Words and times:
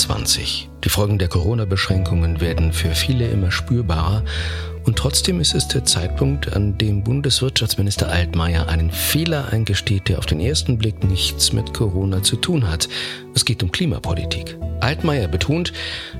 2021. 0.00 0.70
Die 0.84 0.88
Folgen 0.88 1.18
der 1.18 1.28
Corona-Beschränkungen 1.28 2.40
werden 2.40 2.72
für 2.72 2.94
viele 2.94 3.28
immer 3.28 3.50
spürbarer 3.50 4.24
und 4.84 4.96
trotzdem 4.96 5.40
ist 5.40 5.54
es 5.54 5.68
der 5.68 5.84
Zeitpunkt, 5.84 6.54
an 6.54 6.78
dem 6.78 7.04
Bundeswirtschaftsminister 7.04 8.08
Altmaier 8.08 8.68
einen 8.68 8.90
Fehler 8.90 9.52
eingesteht, 9.52 10.08
der 10.08 10.18
auf 10.18 10.26
den 10.26 10.40
ersten 10.40 10.78
Blick 10.78 11.04
nichts 11.04 11.52
mit 11.52 11.74
Corona 11.74 12.22
zu 12.22 12.36
tun 12.36 12.68
hat. 12.68 12.88
Es 13.34 13.44
geht 13.44 13.62
um 13.62 13.70
Klimapolitik. 13.70 14.56
Altmaier 14.80 15.28
betont, 15.28 15.74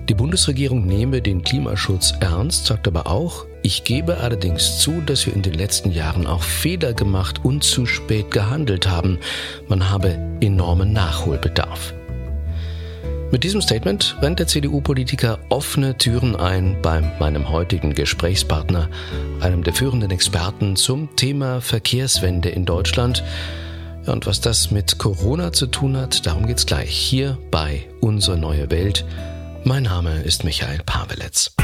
die 0.08 0.14
Bundesregierung 0.14 0.86
nehme 0.86 1.22
den 1.22 1.42
Klimaschutz 1.42 2.12
ernst, 2.20 2.66
sagt 2.66 2.86
aber 2.86 3.06
auch, 3.06 3.46
ich 3.62 3.84
gebe 3.84 4.18
allerdings 4.18 4.78
zu, 4.78 5.00
dass 5.00 5.26
wir 5.26 5.34
in 5.34 5.42
den 5.42 5.54
letzten 5.54 5.90
Jahren 5.90 6.26
auch 6.26 6.42
Fehler 6.42 6.92
gemacht 6.92 7.42
und 7.42 7.64
zu 7.64 7.86
spät 7.86 8.30
gehandelt 8.30 8.86
haben. 8.86 9.18
Man 9.68 9.88
habe 9.90 10.18
enormen 10.40 10.92
Nachholbedarf. 10.92 11.94
Mit 13.32 13.44
diesem 13.44 13.62
Statement 13.62 14.16
rennt 14.20 14.40
der 14.40 14.48
CDU-Politiker 14.48 15.38
offene 15.50 15.96
Türen 15.96 16.34
ein 16.34 16.82
bei 16.82 17.00
meinem 17.20 17.48
heutigen 17.48 17.94
Gesprächspartner, 17.94 18.88
einem 19.38 19.62
der 19.62 19.72
führenden 19.72 20.10
Experten 20.10 20.74
zum 20.74 21.14
Thema 21.14 21.60
Verkehrswende 21.60 22.48
in 22.48 22.64
Deutschland. 22.64 23.22
Und 24.06 24.26
was 24.26 24.40
das 24.40 24.72
mit 24.72 24.98
Corona 24.98 25.52
zu 25.52 25.68
tun 25.68 25.96
hat, 25.96 26.26
darum 26.26 26.46
geht's 26.48 26.66
gleich 26.66 26.90
hier 26.90 27.38
bei 27.52 27.86
Unsere 28.00 28.36
neue 28.36 28.68
Welt. 28.72 29.04
Mein 29.62 29.84
Name 29.84 30.22
ist 30.22 30.42
Michael 30.42 30.80
Paveletz. 30.84 31.54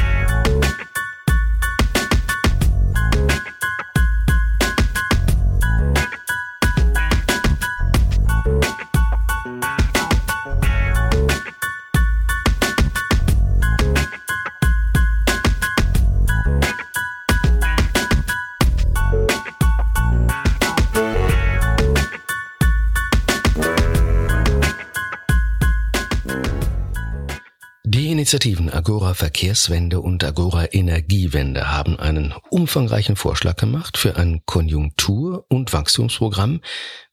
Initiativen 28.27 28.69
Agora 28.69 29.13
Verkehrswende 29.13 30.01
und 30.01 30.21
Agora 30.21 30.73
Energiewende 30.73 31.71
haben 31.71 31.97
einen 31.97 32.33
umfangreichen 32.49 33.15
Vorschlag 33.15 33.55
gemacht 33.55 33.97
für 33.97 34.17
ein 34.17 34.41
Konjunktur- 34.45 35.45
und 35.47 35.71
Wachstumsprogramm, 35.71 36.59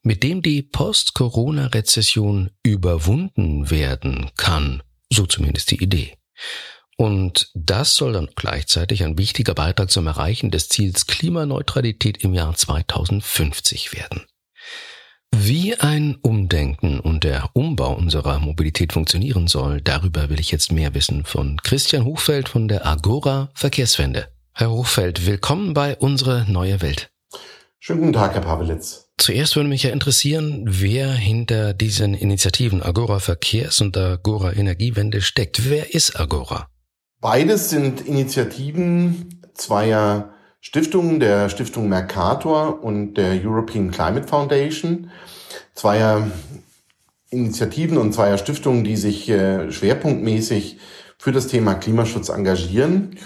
mit 0.02 0.24
dem 0.24 0.42
die 0.42 0.62
Post-Corona-Rezession 0.62 2.50
überwunden 2.64 3.70
werden 3.70 4.32
kann. 4.36 4.82
So 5.08 5.24
zumindest 5.26 5.70
die 5.70 5.80
Idee. 5.80 6.18
Und 6.96 7.48
das 7.54 7.94
soll 7.94 8.14
dann 8.14 8.30
gleichzeitig 8.34 9.04
ein 9.04 9.16
wichtiger 9.16 9.54
Beitrag 9.54 9.92
zum 9.92 10.08
Erreichen 10.08 10.50
des 10.50 10.68
Ziels 10.68 11.06
Klimaneutralität 11.06 12.24
im 12.24 12.34
Jahr 12.34 12.56
2050 12.56 13.92
werden. 13.92 14.26
Wie 15.36 15.74
ein 15.74 16.16
Umdenken 16.22 17.00
und 17.00 17.24
der 17.24 17.50
Umbau 17.54 17.94
unserer 17.94 18.38
Mobilität 18.38 18.92
funktionieren 18.92 19.48
soll, 19.48 19.80
darüber 19.80 20.30
will 20.30 20.38
ich 20.38 20.52
jetzt 20.52 20.70
mehr 20.70 20.94
wissen 20.94 21.24
von 21.24 21.60
Christian 21.62 22.04
Hochfeld 22.04 22.48
von 22.48 22.68
der 22.68 22.86
Agora 22.86 23.50
Verkehrswende. 23.54 24.28
Herr 24.52 24.70
Hochfeld, 24.70 25.26
willkommen 25.26 25.74
bei 25.74 25.96
Unsere 25.96 26.46
neue 26.48 26.80
Welt. 26.82 27.10
Schönen 27.80 28.00
guten 28.00 28.12
Tag, 28.12 28.34
Herr 28.34 28.42
Pawelitz. 28.42 29.10
Zuerst 29.18 29.56
würde 29.56 29.68
mich 29.68 29.82
ja 29.82 29.90
interessieren, 29.90 30.64
wer 30.66 31.12
hinter 31.12 31.74
diesen 31.74 32.14
Initiativen 32.14 32.82
Agora 32.82 33.18
Verkehrs- 33.18 33.80
und 33.80 33.96
Agora 33.96 34.52
Energiewende 34.52 35.20
steckt. 35.20 35.68
Wer 35.68 35.94
ist 35.94 36.18
Agora? 36.18 36.68
Beides 37.20 37.70
sind 37.70 38.02
Initiativen 38.02 39.40
zweier 39.54 40.33
Stiftungen, 40.66 41.20
der 41.20 41.50
Stiftung 41.50 41.90
Mercator 41.90 42.82
und 42.82 43.14
der 43.18 43.38
European 43.44 43.90
Climate 43.90 44.26
Foundation, 44.26 45.10
zweier 45.74 46.26
Initiativen 47.28 47.98
und 47.98 48.14
zweier 48.14 48.38
Stiftungen, 48.38 48.82
die 48.82 48.96
sich 48.96 49.28
äh, 49.28 49.70
schwerpunktmäßig 49.70 50.78
für 51.18 51.32
das 51.32 51.48
Thema 51.48 51.74
Klimaschutz 51.74 52.30
engagieren 52.30 53.18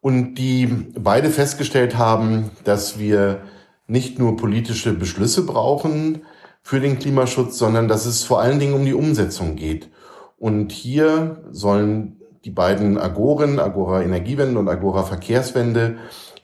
und 0.00 0.36
die 0.36 0.68
beide 0.96 1.30
festgestellt 1.30 1.98
haben, 1.98 2.52
dass 2.62 3.00
wir 3.00 3.42
nicht 3.88 4.20
nur 4.20 4.36
politische 4.36 4.92
Beschlüsse 4.92 5.44
brauchen 5.44 6.22
für 6.62 6.78
den 6.78 7.00
Klimaschutz, 7.00 7.58
sondern 7.58 7.88
dass 7.88 8.06
es 8.06 8.22
vor 8.22 8.40
allen 8.40 8.60
Dingen 8.60 8.74
um 8.74 8.84
die 8.84 8.94
Umsetzung 8.94 9.56
geht. 9.56 9.90
Und 10.38 10.70
hier 10.70 11.42
sollen 11.50 12.20
die 12.44 12.50
beiden 12.50 12.96
Agoren, 12.96 13.58
Agora 13.58 14.02
Energiewende 14.02 14.60
und 14.60 14.68
Agora 14.68 15.02
Verkehrswende, 15.02 15.96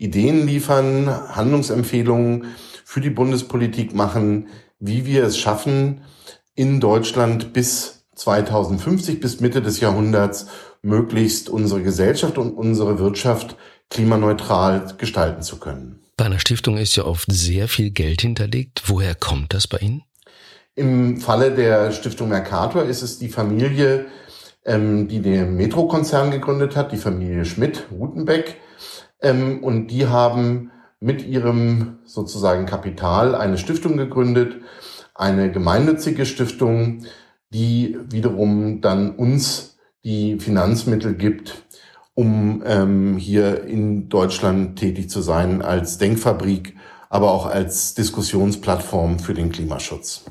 Ideen 0.02 0.46
liefern, 0.46 1.08
Handlungsempfehlungen 1.08 2.46
für 2.84 3.00
die 3.00 3.10
Bundespolitik 3.10 3.94
machen, 3.94 4.48
wie 4.80 5.06
wir 5.06 5.24
es 5.24 5.38
schaffen, 5.38 6.02
in 6.54 6.80
Deutschland 6.80 7.52
bis 7.52 8.04
2050, 8.16 9.20
bis 9.20 9.40
Mitte 9.40 9.62
des 9.62 9.80
Jahrhunderts, 9.80 10.46
möglichst 10.82 11.48
unsere 11.48 11.82
Gesellschaft 11.82 12.36
und 12.38 12.50
unsere 12.52 12.98
Wirtschaft 12.98 13.56
klimaneutral 13.88 14.94
gestalten 14.98 15.42
zu 15.42 15.58
können. 15.58 16.00
Bei 16.16 16.26
einer 16.26 16.40
Stiftung 16.40 16.76
ist 16.76 16.96
ja 16.96 17.04
oft 17.04 17.30
sehr 17.30 17.68
viel 17.68 17.90
Geld 17.90 18.20
hinterlegt. 18.22 18.82
Woher 18.86 19.14
kommt 19.14 19.54
das 19.54 19.66
bei 19.66 19.78
Ihnen? 19.78 20.02
Im 20.74 21.20
Falle 21.20 21.54
der 21.54 21.92
Stiftung 21.92 22.28
Mercator 22.28 22.84
ist 22.84 23.02
es 23.02 23.18
die 23.18 23.28
Familie, 23.28 24.06
ähm, 24.64 25.08
die 25.08 25.20
den 25.20 25.56
Metro-Konzern 25.56 26.30
gegründet 26.30 26.76
hat, 26.76 26.92
die 26.92 26.96
Familie 26.96 27.44
Schmidt-Rutenbeck. 27.44 28.56
Ähm, 29.22 29.62
und 29.62 29.88
die 29.88 30.06
haben 30.06 30.70
mit 31.00 31.26
ihrem 31.26 31.98
sozusagen 32.04 32.66
Kapital 32.66 33.34
eine 33.34 33.58
Stiftung 33.58 33.96
gegründet, 33.96 34.62
eine 35.14 35.50
gemeinnützige 35.50 36.26
Stiftung, 36.26 37.04
die 37.50 37.98
wiederum 38.08 38.80
dann 38.80 39.14
uns 39.16 39.78
die 40.04 40.38
Finanzmittel 40.38 41.14
gibt, 41.14 41.64
um 42.14 42.62
ähm, 42.66 43.16
hier 43.16 43.64
in 43.64 44.08
Deutschland 44.08 44.78
tätig 44.78 45.10
zu 45.10 45.22
sein 45.22 45.62
als 45.62 45.98
Denkfabrik, 45.98 46.76
aber 47.08 47.30
auch 47.30 47.46
als 47.46 47.94
Diskussionsplattform 47.94 49.18
für 49.18 49.34
den 49.34 49.52
Klimaschutz. 49.52 50.24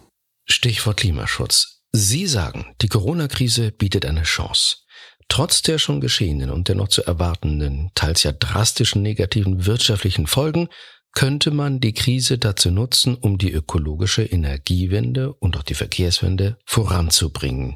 Stichwort 0.46 0.98
Klimaschutz. 0.98 1.82
Sie 1.94 2.26
sagen, 2.28 2.68
die 2.82 2.88
Corona-Krise 2.88 3.72
bietet 3.72 4.06
eine 4.06 4.24
Chance. 4.24 4.78
Trotz 5.32 5.62
der 5.62 5.78
schon 5.78 6.02
geschehenen 6.02 6.50
und 6.50 6.68
der 6.68 6.76
noch 6.76 6.90
zu 6.90 7.06
erwartenden, 7.06 7.90
teils 7.96 8.24
ja 8.24 8.34
drastischen 8.34 9.02
negativen 9.02 9.66
wirtschaftlichen 9.66 10.28
Folgen, 10.28 10.68
könnte 11.14 11.52
man 11.52 11.80
die 11.80 11.94
Krise 11.94 12.38
dazu 12.38 12.70
nutzen, 12.70 13.16
um 13.16 13.38
die 13.38 13.54
ökologische 13.54 14.24
Energiewende 14.24 15.32
und 15.32 15.56
auch 15.56 15.64
die 15.64 15.74
Verkehrswende 15.74 16.58
voranzubringen. 16.66 17.76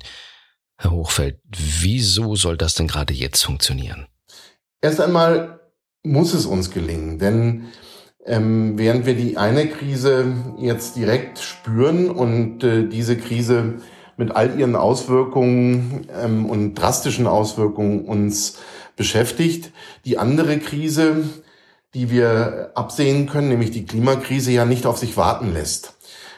Herr 0.76 0.92
Hochfeld, 0.92 1.40
wieso 1.48 2.36
soll 2.36 2.58
das 2.58 2.74
denn 2.74 2.90
gerade 2.90 3.14
jetzt 3.14 3.46
funktionieren? 3.46 4.08
Erst 4.82 5.00
einmal 5.00 5.62
muss 6.04 6.34
es 6.34 6.46
uns 6.46 6.72
gelingen, 6.72 7.20
denn 7.20 7.68
ähm, 8.26 8.78
während 8.78 9.06
wir 9.06 9.16
die 9.16 9.38
eine 9.38 9.70
Krise 9.70 10.34
jetzt 10.60 10.98
direkt 10.98 11.40
spüren 11.40 12.10
und 12.10 12.66
äh, 12.66 12.90
diese 12.90 13.18
Krise 13.18 13.76
mit 14.18 14.36
all 14.36 14.60
ihren 14.60 14.76
Auswirkungen 14.76 16.08
ähm, 16.14 16.46
und 16.46 16.76
drastischen 16.76 17.28
Auswirkungen 17.28 18.06
uns 18.06 18.58
beschäftigt. 18.96 19.72
Die 20.06 20.18
andere 20.18 20.60
Krise, 20.60 21.24
die 21.94 22.10
wir 22.10 22.72
absehen 22.76 23.28
können, 23.28 23.50
nämlich 23.50 23.72
die 23.72 23.86
Klimakrise, 23.86 24.52
ja 24.52 24.66
nicht 24.66 24.86
auf 24.86 24.98
sich 24.98 25.18
warten 25.18 25.54
lässt. 25.54 25.96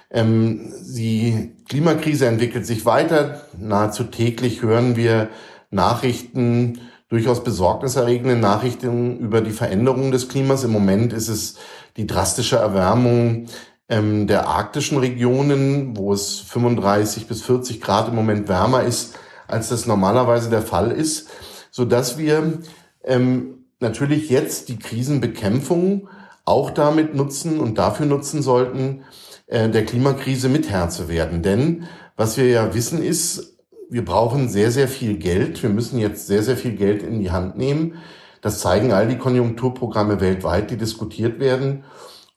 Ähm, 0.10 0.74
die 0.96 1.54
Klimakrise 1.68 2.28
entwickelt 2.28 2.66
sich 2.66 2.86
weiter. 2.86 3.42
Nahezu 3.58 4.06
täglich 4.06 4.62
hören 4.62 4.96
wir 4.96 5.30
Nachrichten, 5.70 6.80
durchaus 7.10 7.44
besorgniserregende 7.44 8.36
Nachrichten 8.36 9.20
über 9.20 9.42
die 9.42 9.52
Veränderung 9.52 10.12
des 10.12 10.28
Klimas. 10.28 10.64
Im 10.64 10.72
Moment 10.72 11.14
ist 11.14 11.30
es 11.30 11.56
die 11.96 12.08
drastische 12.08 12.58
Erwärmung 12.58 13.48
ähm, 13.90 14.28
der 14.28 14.48
arktischen 14.48 14.98
Regionen, 14.98 15.98
wo 15.98 16.14
es 16.14 16.40
35 16.40 17.28
bis 17.28 17.42
40 17.44 17.82
Grad 17.82 18.10
im 18.10 18.16
Moment 18.16 18.48
wärmer 18.48 18.84
ist, 18.84 19.18
als 19.48 19.70
das 19.70 19.86
normalerweise 19.86 20.50
der 20.50 20.62
Fall 20.62 20.92
ist, 20.92 21.30
so 21.72 21.86
dass 21.86 22.18
wir 22.18 22.60
ähm, 23.04 23.66
natürlich 23.80 24.30
jetzt 24.30 24.70
die 24.70 24.80
Krisenbekämpfung 24.80 26.10
auch 26.44 26.72
damit 26.72 27.16
nutzen 27.16 27.60
und 27.60 27.78
dafür 27.78 28.06
nutzen 28.06 28.42
sollten, 28.42 29.04
äh, 29.48 29.70
der 29.70 29.86
Klimakrise 29.86 30.50
mit 30.50 30.70
Herr 30.70 30.90
zu 30.90 31.08
werden. 31.08 31.42
Denn 31.42 31.86
was 32.16 32.38
wir 32.38 32.48
ja 32.48 32.74
wissen 32.74 33.02
ist, 33.02 33.58
wir 33.90 34.04
brauchen 34.04 34.50
sehr, 34.50 34.72
sehr 34.72 34.88
viel 34.88 35.18
Geld. 35.18 35.62
Wir 35.64 35.70
müssen 35.70 36.00
jetzt 36.00 36.28
sehr, 36.28 36.44
sehr 36.44 36.58
viel 36.58 36.76
Geld 36.76 37.04
in 37.04 37.20
die 37.20 37.32
Hand 37.32 37.58
nehmen. 37.58 37.96
Das 38.42 38.60
zeigen 38.60 38.92
all 38.92 39.08
die 39.08 39.18
Konjunkturprogramme 39.18 40.20
weltweit, 40.20 40.72
die 40.72 40.78
diskutiert 40.78 41.40
werden, 41.40 41.84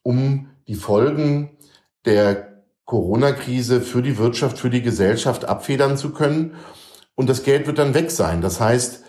um 0.03 0.50
die 0.68 0.74
Folgen 0.74 1.56
der 2.04 2.64
Corona-Krise 2.84 3.80
für 3.80 4.02
die 4.02 4.18
Wirtschaft, 4.18 4.58
für 4.58 4.70
die 4.70 4.82
Gesellschaft 4.82 5.44
abfedern 5.44 5.96
zu 5.96 6.10
können. 6.10 6.54
und 7.14 7.28
das 7.28 7.42
Geld 7.42 7.66
wird 7.66 7.78
dann 7.78 7.92
weg 7.92 8.10
sein. 8.10 8.40
Das 8.40 8.60
heißt, 8.60 9.04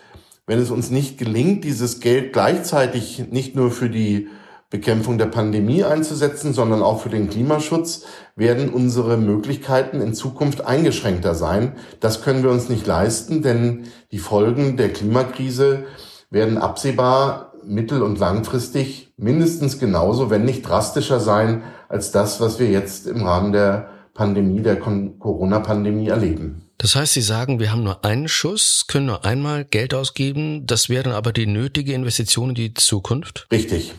wenn 0.46 0.58
es 0.58 0.70
uns 0.70 0.90
nicht 0.90 1.16
gelingt, 1.16 1.64
dieses 1.64 2.00
Geld 2.00 2.32
gleichzeitig 2.32 3.30
nicht 3.30 3.56
nur 3.56 3.70
für 3.70 3.88
die 3.88 4.28
Bekämpfung 4.68 5.18
der 5.18 5.26
Pandemie 5.26 5.84
einzusetzen, 5.84 6.52
sondern 6.52 6.82
auch 6.82 7.00
für 7.00 7.10
den 7.10 7.28
Klimaschutz, 7.28 8.04
werden 8.36 8.70
unsere 8.70 9.18
Möglichkeiten 9.18 10.00
in 10.00 10.14
Zukunft 10.14 10.64
eingeschränkter 10.64 11.34
sein. 11.34 11.76
Das 12.00 12.22
können 12.22 12.42
wir 12.42 12.50
uns 12.50 12.68
nicht 12.68 12.86
leisten, 12.86 13.42
denn 13.42 13.84
die 14.10 14.18
Folgen 14.18 14.76
der 14.76 14.92
Klimakrise 14.92 15.84
werden 16.30 16.56
absehbar 16.56 17.52
mittel- 17.64 18.02
und 18.02 18.18
langfristig 18.18 19.11
mindestens 19.22 19.78
genauso, 19.78 20.30
wenn 20.30 20.44
nicht 20.44 20.62
drastischer 20.62 21.20
sein, 21.20 21.62
als 21.88 22.10
das, 22.10 22.40
was 22.40 22.58
wir 22.58 22.68
jetzt 22.68 23.06
im 23.06 23.22
Rahmen 23.22 23.52
der 23.52 23.88
Pandemie, 24.14 24.60
der 24.60 24.78
Corona-Pandemie 24.78 26.08
erleben. 26.08 26.68
Das 26.78 26.96
heißt, 26.96 27.14
Sie 27.14 27.22
sagen, 27.22 27.60
wir 27.60 27.70
haben 27.70 27.84
nur 27.84 28.04
einen 28.04 28.28
Schuss, 28.28 28.86
können 28.88 29.06
nur 29.06 29.24
einmal 29.24 29.64
Geld 29.64 29.94
ausgeben, 29.94 30.66
das 30.66 30.88
wäre 30.88 31.04
dann 31.04 31.12
aber 31.12 31.32
die 31.32 31.46
nötige 31.46 31.92
Investition 31.92 32.50
in 32.50 32.54
die 32.56 32.74
Zukunft? 32.74 33.46
Richtig. 33.52 33.94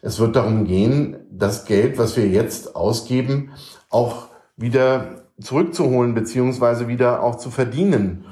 Es 0.00 0.18
wird 0.18 0.36
darum 0.36 0.64
gehen, 0.64 1.16
das 1.30 1.64
Geld, 1.64 1.98
was 1.98 2.16
wir 2.16 2.26
jetzt 2.28 2.74
ausgeben, 2.76 3.50
auch 3.90 4.28
wieder 4.56 5.24
zurückzuholen, 5.40 6.14
beziehungsweise 6.14 6.88
wieder 6.88 7.22
auch 7.22 7.36
zu 7.36 7.50
verdienen. 7.50 8.24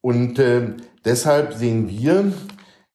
Und 0.00 0.38
äh, 0.38 0.74
deshalb 1.04 1.54
sehen 1.54 1.88
wir 1.88 2.32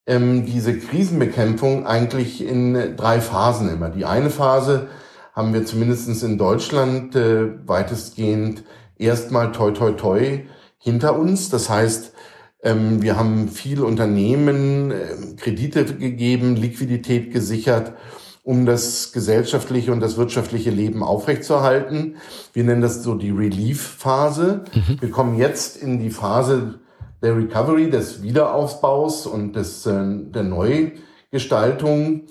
ähm, 0.07 0.45
diese 0.45 0.77
Krisenbekämpfung 0.77 1.85
eigentlich 1.85 2.45
in 2.45 2.95
drei 2.95 3.21
Phasen 3.21 3.69
immer. 3.69 3.89
Die 3.89 4.05
eine 4.05 4.29
Phase 4.29 4.87
haben 5.33 5.53
wir 5.53 5.65
zumindestens 5.65 6.23
in 6.23 6.37
Deutschland 6.37 7.15
äh, 7.15 7.67
weitestgehend 7.67 8.63
erstmal 8.97 9.51
toi 9.51 9.71
toi 9.71 9.91
toi 9.91 10.41
hinter 10.77 11.17
uns. 11.17 11.49
Das 11.49 11.69
heißt, 11.69 12.13
ähm, 12.63 13.01
wir 13.01 13.17
haben 13.17 13.49
viele 13.49 13.85
Unternehmen 13.85 14.91
äh, 14.91 15.35
Kredite 15.37 15.85
gegeben, 15.85 16.55
Liquidität 16.55 17.31
gesichert, 17.33 17.93
um 18.43 18.65
das 18.65 19.11
gesellschaftliche 19.11 19.91
und 19.91 19.99
das 19.99 20.17
wirtschaftliche 20.17 20.69
Leben 20.69 21.03
aufrechtzuerhalten. 21.03 22.17
Wir 22.53 22.63
nennen 22.63 22.81
das 22.81 23.03
so 23.03 23.15
die 23.15 23.31
Relief-Phase. 23.31 24.63
Mhm. 24.73 25.01
Wir 25.01 25.09
kommen 25.09 25.37
jetzt 25.37 25.77
in 25.77 25.99
die 25.99 26.11
Phase 26.11 26.79
der 27.21 27.37
Recovery, 27.37 27.89
des 27.89 28.21
Wiederaufbaus 28.21 29.27
und 29.27 29.55
des, 29.55 29.85
äh, 29.85 30.03
der 30.05 30.43
Neugestaltung. 30.43 32.23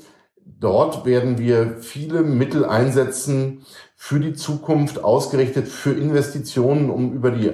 Dort 0.45 1.05
werden 1.05 1.39
wir 1.39 1.79
viele 1.81 2.23
Mittel 2.23 2.65
einsetzen 2.65 3.65
für 3.97 4.21
die 4.21 4.35
Zukunft, 4.35 5.03
ausgerichtet 5.03 5.69
für 5.69 5.93
Investitionen, 5.93 6.91
um 6.91 7.13
über 7.13 7.31
die 7.31 7.53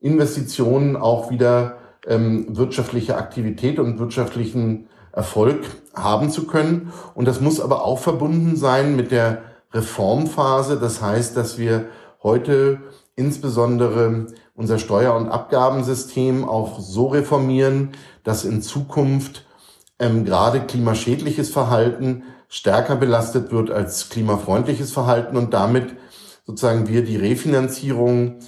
Investitionen 0.00 0.96
auch 0.96 1.30
wieder 1.30 1.78
ähm, 2.06 2.56
wirtschaftliche 2.56 3.16
Aktivität 3.16 3.78
und 3.78 3.98
wirtschaftlichen 3.98 4.88
Erfolg 5.12 5.66
haben 5.94 6.30
zu 6.30 6.46
können. 6.46 6.92
Und 7.14 7.26
das 7.26 7.40
muss 7.40 7.60
aber 7.60 7.84
auch 7.84 7.98
verbunden 7.98 8.56
sein 8.56 8.94
mit 8.94 9.10
der 9.10 9.42
Reformphase. 9.72 10.78
Das 10.78 11.02
heißt, 11.02 11.36
dass 11.36 11.58
wir 11.58 11.86
heute 12.22 12.80
insbesondere 13.18 14.26
unser 14.54 14.78
Steuer- 14.78 15.16
und 15.16 15.28
Abgabensystem 15.28 16.48
auch 16.48 16.78
so 16.78 17.08
reformieren, 17.08 17.90
dass 18.24 18.44
in 18.44 18.62
Zukunft 18.62 19.44
ähm, 19.98 20.24
gerade 20.24 20.60
klimaschädliches 20.60 21.50
Verhalten 21.50 22.22
stärker 22.48 22.96
belastet 22.96 23.52
wird 23.52 23.70
als 23.70 24.08
klimafreundliches 24.08 24.92
Verhalten 24.92 25.36
und 25.36 25.52
damit 25.52 25.96
sozusagen 26.46 26.88
wir 26.88 27.04
die 27.04 27.16
Refinanzierung 27.16 28.38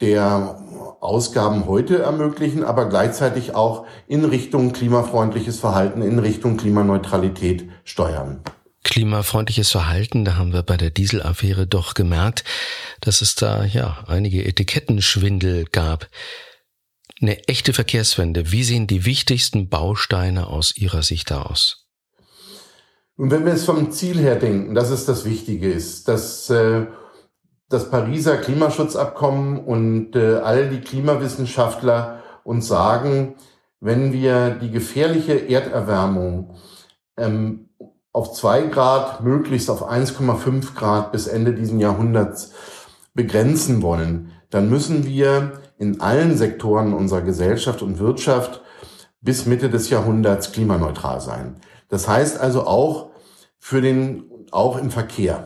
der 0.00 0.58
Ausgaben 1.00 1.66
heute 1.66 1.98
ermöglichen, 1.98 2.64
aber 2.64 2.88
gleichzeitig 2.88 3.54
auch 3.54 3.84
in 4.06 4.24
Richtung 4.24 4.72
klimafreundliches 4.72 5.60
Verhalten, 5.60 6.02
in 6.02 6.18
Richtung 6.18 6.56
Klimaneutralität 6.56 7.68
steuern. 7.84 8.40
Klimafreundliches 8.90 9.70
Verhalten, 9.70 10.24
da 10.24 10.36
haben 10.36 10.52
wir 10.52 10.62
bei 10.62 10.76
der 10.76 10.90
Dieselaffäre 10.90 11.66
doch 11.66 11.94
gemerkt, 11.94 12.44
dass 13.00 13.22
es 13.22 13.36
da 13.36 13.64
ja 13.64 14.04
einige 14.08 14.44
Etikettenschwindel 14.44 15.64
gab. 15.64 16.08
Eine 17.22 17.42
echte 17.44 17.72
Verkehrswende, 17.72 18.50
wie 18.50 18.64
sehen 18.64 18.86
die 18.86 19.04
wichtigsten 19.04 19.68
Bausteine 19.68 20.48
aus 20.48 20.76
Ihrer 20.76 21.02
Sicht 21.02 21.30
da 21.30 21.42
aus? 21.42 21.86
Und 23.16 23.30
wenn 23.30 23.46
wir 23.46 23.52
es 23.52 23.64
vom 23.64 23.92
Ziel 23.92 24.18
her 24.18 24.36
denken, 24.36 24.74
dass 24.74 24.90
es 24.90 25.06
das 25.06 25.24
Wichtige 25.24 25.70
ist, 25.70 26.08
dass 26.08 26.50
äh, 26.50 26.86
das 27.68 27.90
Pariser 27.90 28.38
Klimaschutzabkommen 28.38 29.58
und 29.58 30.16
äh, 30.16 30.36
all 30.36 30.68
die 30.68 30.80
Klimawissenschaftler 30.80 32.22
uns 32.42 32.66
sagen, 32.66 33.36
wenn 33.78 34.12
wir 34.12 34.50
die 34.50 34.70
gefährliche 34.70 35.48
Erderwärmung 35.48 36.56
ähm, 37.16 37.69
auf 38.12 38.32
zwei 38.32 38.62
Grad, 38.62 39.22
möglichst 39.22 39.70
auf 39.70 39.88
1,5 39.88 40.74
Grad 40.74 41.12
bis 41.12 41.26
Ende 41.26 41.54
diesen 41.54 41.78
Jahrhunderts 41.78 42.52
begrenzen 43.14 43.82
wollen, 43.82 44.32
dann 44.50 44.68
müssen 44.68 45.06
wir 45.06 45.60
in 45.78 46.00
allen 46.00 46.36
Sektoren 46.36 46.92
unserer 46.92 47.22
Gesellschaft 47.22 47.82
und 47.82 47.98
Wirtschaft 47.98 48.62
bis 49.20 49.46
Mitte 49.46 49.70
des 49.70 49.90
Jahrhunderts 49.90 50.52
klimaneutral 50.52 51.20
sein. 51.20 51.56
Das 51.88 52.08
heißt 52.08 52.38
also 52.38 52.66
auch 52.66 53.10
für 53.58 53.80
den, 53.80 54.24
auch 54.50 54.76
im 54.78 54.90
Verkehr. 54.90 55.44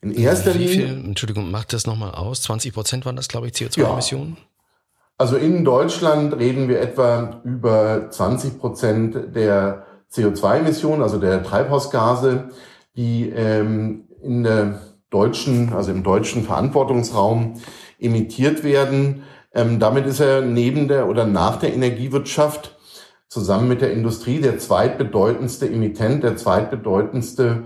In 0.00 0.12
erster 0.12 0.54
Wie 0.54 0.66
Linie. 0.66 0.94
Entschuldigung, 0.94 1.50
macht 1.50 1.72
das 1.72 1.86
nochmal 1.86 2.12
aus? 2.12 2.42
20 2.42 2.74
Prozent 2.74 3.06
waren 3.06 3.14
das, 3.14 3.28
glaube 3.28 3.46
ich, 3.46 3.52
CO2-Emissionen? 3.52 4.36
Ja. 4.36 4.44
Also 5.18 5.36
in 5.36 5.64
Deutschland 5.64 6.34
reden 6.34 6.68
wir 6.68 6.80
etwa 6.80 7.40
über 7.44 8.10
20 8.10 8.58
Prozent 8.58 9.36
der 9.36 9.86
CO2-Emissionen, 10.12 11.02
also 11.02 11.18
der 11.18 11.42
Treibhausgase, 11.42 12.50
die 12.96 13.30
ähm, 13.30 14.04
in 14.22 14.44
der 14.44 14.80
deutschen, 15.10 15.72
also 15.72 15.90
im 15.90 16.02
deutschen 16.02 16.44
Verantwortungsraum 16.44 17.54
emittiert 17.98 18.64
werden. 18.64 19.24
Ähm, 19.54 19.78
damit 19.78 20.06
ist 20.06 20.20
er 20.20 20.40
neben 20.42 20.88
der 20.88 21.08
oder 21.08 21.26
nach 21.26 21.56
der 21.56 21.74
Energiewirtschaft 21.74 22.76
zusammen 23.28 23.68
mit 23.68 23.80
der 23.80 23.92
Industrie 23.92 24.40
der 24.40 24.58
zweitbedeutendste 24.58 25.66
Emittent, 25.66 26.22
der 26.22 26.36
zweitbedeutendste 26.36 27.64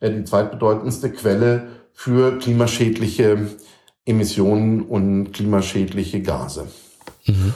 äh, 0.00 0.10
die 0.10 0.24
zweitbedeutendste 0.24 1.10
Quelle 1.10 1.68
für 1.92 2.38
klimaschädliche 2.38 3.48
Emissionen 4.04 4.82
und 4.82 5.32
klimaschädliche 5.32 6.22
Gase. 6.22 6.66
Mhm. 7.26 7.54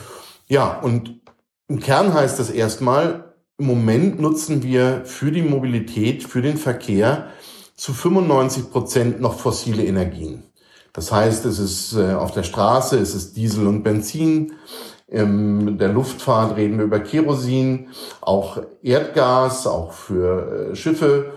Ja, 0.49 0.79
und 0.81 1.21
im 1.69 1.81
Kern 1.81 2.15
heißt 2.15 2.39
das 2.39 2.51
erstmal, 2.51 3.26
im 3.59 3.67
Moment 3.67 4.21
nutzen 4.21 4.63
wir 4.63 5.03
für 5.05 5.33
die 5.33 5.43
Mobilität, 5.43 6.23
für 6.25 6.43
den 6.43 6.59
Verkehr 6.59 7.29
zu 7.75 7.93
95 7.93 8.71
Prozent 8.71 9.21
noch 9.21 9.39
fossile 9.39 9.85
Energien. 9.85 10.45
Das 10.93 11.13
heißt, 11.13 11.45
es 11.45 11.59
ist 11.59 11.95
äh, 11.95 12.15
auf 12.15 12.33
der 12.33 12.43
Straße, 12.43 12.99
es 12.99 13.15
ist 13.15 13.37
Diesel 13.37 13.67
und 13.67 13.83
Benzin. 13.83 14.55
In 15.09 15.79
der 15.79 15.89
Luftfahrt 15.89 16.57
reden 16.57 16.79
wir 16.79 16.85
über 16.85 17.01
Kerosin, 17.01 17.89
auch 18.21 18.61
Erdgas, 18.83 19.67
auch 19.67 19.93
für 19.93 20.71
äh, 20.73 20.77
Schiffe. 20.77 21.33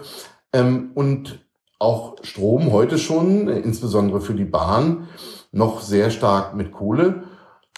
Ähm, 0.53 0.91
und 0.95 1.45
auch 1.77 2.15
Strom 2.23 2.71
heute 2.71 2.97
schon, 2.97 3.47
insbesondere 3.47 4.21
für 4.21 4.33
die 4.33 4.45
Bahn, 4.45 5.07
noch 5.51 5.81
sehr 5.81 6.09
stark 6.09 6.55
mit 6.55 6.71
Kohle. 6.71 7.23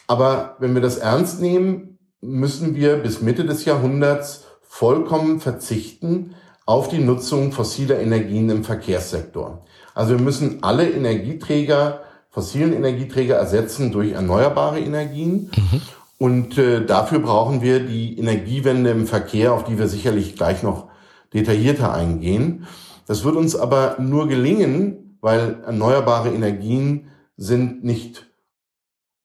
Aber 0.07 0.55
wenn 0.59 0.73
wir 0.73 0.81
das 0.81 0.97
ernst 0.97 1.41
nehmen, 1.41 1.90
müssen 2.21 2.75
wir 2.75 2.97
bis 2.97 3.21
Mitte 3.21 3.45
des 3.45 3.65
Jahrhunderts 3.65 4.45
vollkommen 4.61 5.39
verzichten 5.39 6.35
auf 6.65 6.87
die 6.87 6.99
Nutzung 6.99 7.51
fossiler 7.51 7.99
Energien 7.99 8.49
im 8.49 8.63
Verkehrssektor. 8.63 9.65
Also 9.93 10.17
wir 10.17 10.23
müssen 10.23 10.63
alle 10.63 10.89
Energieträger, 10.89 12.01
fossilen 12.29 12.73
Energieträger 12.73 13.35
ersetzen 13.35 13.91
durch 13.91 14.11
erneuerbare 14.11 14.79
Energien. 14.79 15.51
Mhm. 15.55 15.81
Und 16.17 16.57
äh, 16.57 16.85
dafür 16.85 17.19
brauchen 17.19 17.61
wir 17.61 17.79
die 17.79 18.17
Energiewende 18.17 18.91
im 18.91 19.07
Verkehr, 19.07 19.53
auf 19.53 19.63
die 19.63 19.79
wir 19.79 19.87
sicherlich 19.87 20.35
gleich 20.35 20.63
noch 20.63 20.87
detaillierter 21.33 21.93
eingehen. 21.93 22.67
Das 23.07 23.23
wird 23.23 23.35
uns 23.35 23.55
aber 23.55 23.97
nur 23.99 24.27
gelingen, 24.27 25.17
weil 25.19 25.61
erneuerbare 25.65 26.29
Energien 26.29 27.07
sind 27.37 27.83
nicht 27.83 28.27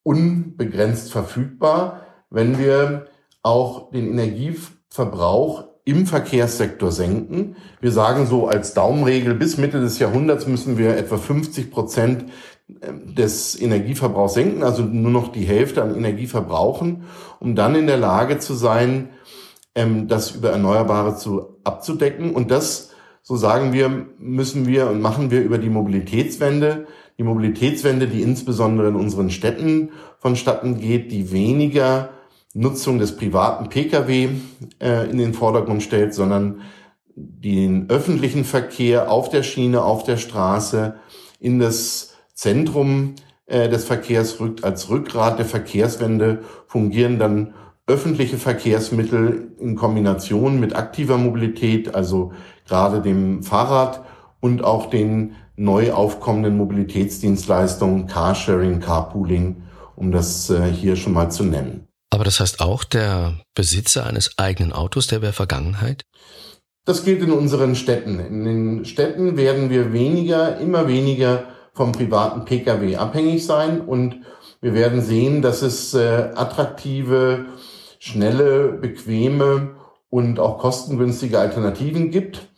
unbegrenzt 0.03 1.13
verfügbar, 1.13 2.06
wenn 2.31 2.59
wir 2.59 3.07
auch 3.43 3.91
den 3.91 4.09
Energieverbrauch 4.09 5.65
im 5.85 6.07
Verkehrssektor 6.07 6.91
senken. 6.91 7.57
Wir 7.81 7.93
sagen 7.93 8.27
so 8.27 8.49
als 8.49 8.75
Daumenregel, 8.75 9.35
bis 9.35 9.57
Mitte 9.57 9.81
des 9.81 10.01
Jahrhunderts 10.01 10.47
müssen 10.49 10.79
wir 10.79 10.97
etwa 10.97 11.17
50 11.17 11.71
Prozent 11.71 12.25
ähm, 12.83 13.15
des 13.15 13.61
Energieverbrauchs 13.61 14.35
senken, 14.35 14.65
also 14.65 14.83
nur 14.83 15.13
noch 15.13 15.31
die 15.31 15.45
Hälfte 15.45 15.83
an 15.83 15.95
Energie 15.95 16.27
verbrauchen, 16.27 17.05
um 17.39 17.55
dann 17.55 17.77
in 17.77 17.87
der 17.87 17.99
Lage 17.99 18.41
zu 18.41 18.55
sein, 18.55 19.11
ähm, 19.77 20.09
das 20.09 20.33
über 20.33 20.51
Erneuerbare 20.51 21.17
zu 21.17 21.57
abzudecken. 21.63 22.35
Und 22.35 22.51
das 22.51 22.91
so 23.29 23.37
sagen 23.37 23.73
wir, 23.73 24.07
müssen 24.19 24.67
wir 24.67 24.89
und 24.89 25.01
machen 25.01 25.33
wir 25.33 25.43
über 25.43 25.59
die 25.59 25.69
Mobilitätswende, 25.69 26.87
die 27.19 27.25
Mobilitätswende, 27.25 28.07
die 28.07 28.23
insbesondere 28.23 28.87
in 28.87 28.95
unseren 28.95 29.31
Städten 29.31 29.91
vonstatten 30.19 30.79
geht, 30.79 31.11
die 31.11 31.33
weniger 31.33 32.11
Nutzung 32.57 32.99
des 32.99 33.17
privaten 33.17 33.69
Pkw 33.69 34.31
äh, 34.81 35.11
in 35.11 35.19
den 35.19 35.35
Vordergrund 35.35 35.83
stellt, 35.83 36.15
sondern 36.15 36.63
den 37.15 37.91
öffentlichen 37.91 38.45
Verkehr 38.45 39.11
auf 39.11 39.29
der 39.29 39.43
Schiene, 39.43 39.83
auf 39.83 40.05
der 40.05 40.17
Straße 40.17 40.95
in 41.39 41.59
das 41.59 42.15
Zentrum 42.33 43.15
äh, 43.45 43.69
des 43.69 43.85
Verkehrs 43.85 44.41
rückt. 44.41 44.65
Als 44.65 44.89
Rückgrat 44.89 45.39
der 45.39 45.45
Verkehrswende 45.45 46.41
fungieren 46.67 47.19
dann 47.19 47.53
öffentliche 47.87 48.39
Verkehrsmittel 48.39 49.53
in 49.59 49.77
Kombination 49.77 50.59
mit 50.59 50.75
aktiver 50.75 51.19
Mobilität, 51.19 51.95
also 51.95 52.33
gerade 52.67 53.03
dem 53.03 53.43
Fahrrad 53.43 54.03
und 54.41 54.65
auch 54.65 54.89
den 54.89 55.35
neu 55.57 55.93
aufkommenden 55.93 56.57
Mobilitätsdienstleistungen, 56.57 58.07
Carsharing, 58.07 58.81
Carpooling, 58.81 59.63
um 59.95 60.11
das 60.11 60.49
äh, 60.49 60.71
hier 60.73 60.97
schon 60.97 61.13
mal 61.13 61.31
zu 61.31 61.45
nennen. 61.45 61.87
Aber 62.11 62.25
das 62.25 62.41
heißt 62.41 62.61
auch, 62.61 62.85
der 62.85 63.41
Besitzer 63.55 64.07
eines 64.07 64.39
eigenen 64.39 64.73
Autos, 64.73 65.07
der 65.07 65.23
wäre 65.23 65.33
Vergangenheit? 65.33 66.05
Das 66.85 67.05
gilt 67.05 67.21
in 67.23 67.33
unseren 67.33 67.75
Städten. 67.75 68.21
In 68.21 68.45
den 68.45 68.85
Städten 68.85 69.37
werden 69.37 69.71
wir 69.71 69.93
weniger, 69.93 70.59
immer 70.59 70.87
weniger 70.87 71.45
vom 71.73 71.93
privaten 71.93 72.45
Pkw 72.45 72.97
abhängig 72.97 73.45
sein 73.45 73.81
und 73.81 74.21
wir 74.61 74.73
werden 74.73 75.03
sehen, 75.03 75.43
dass 75.43 75.63
es 75.63 75.95
äh, 75.95 76.31
attraktive, 76.35 77.47
schnelle, 77.99 78.69
bequeme 78.69 79.77
und 80.09 80.39
auch 80.39 80.59
kostengünstige 80.59 81.39
Alternativen 81.39 82.11
gibt. 82.11 82.49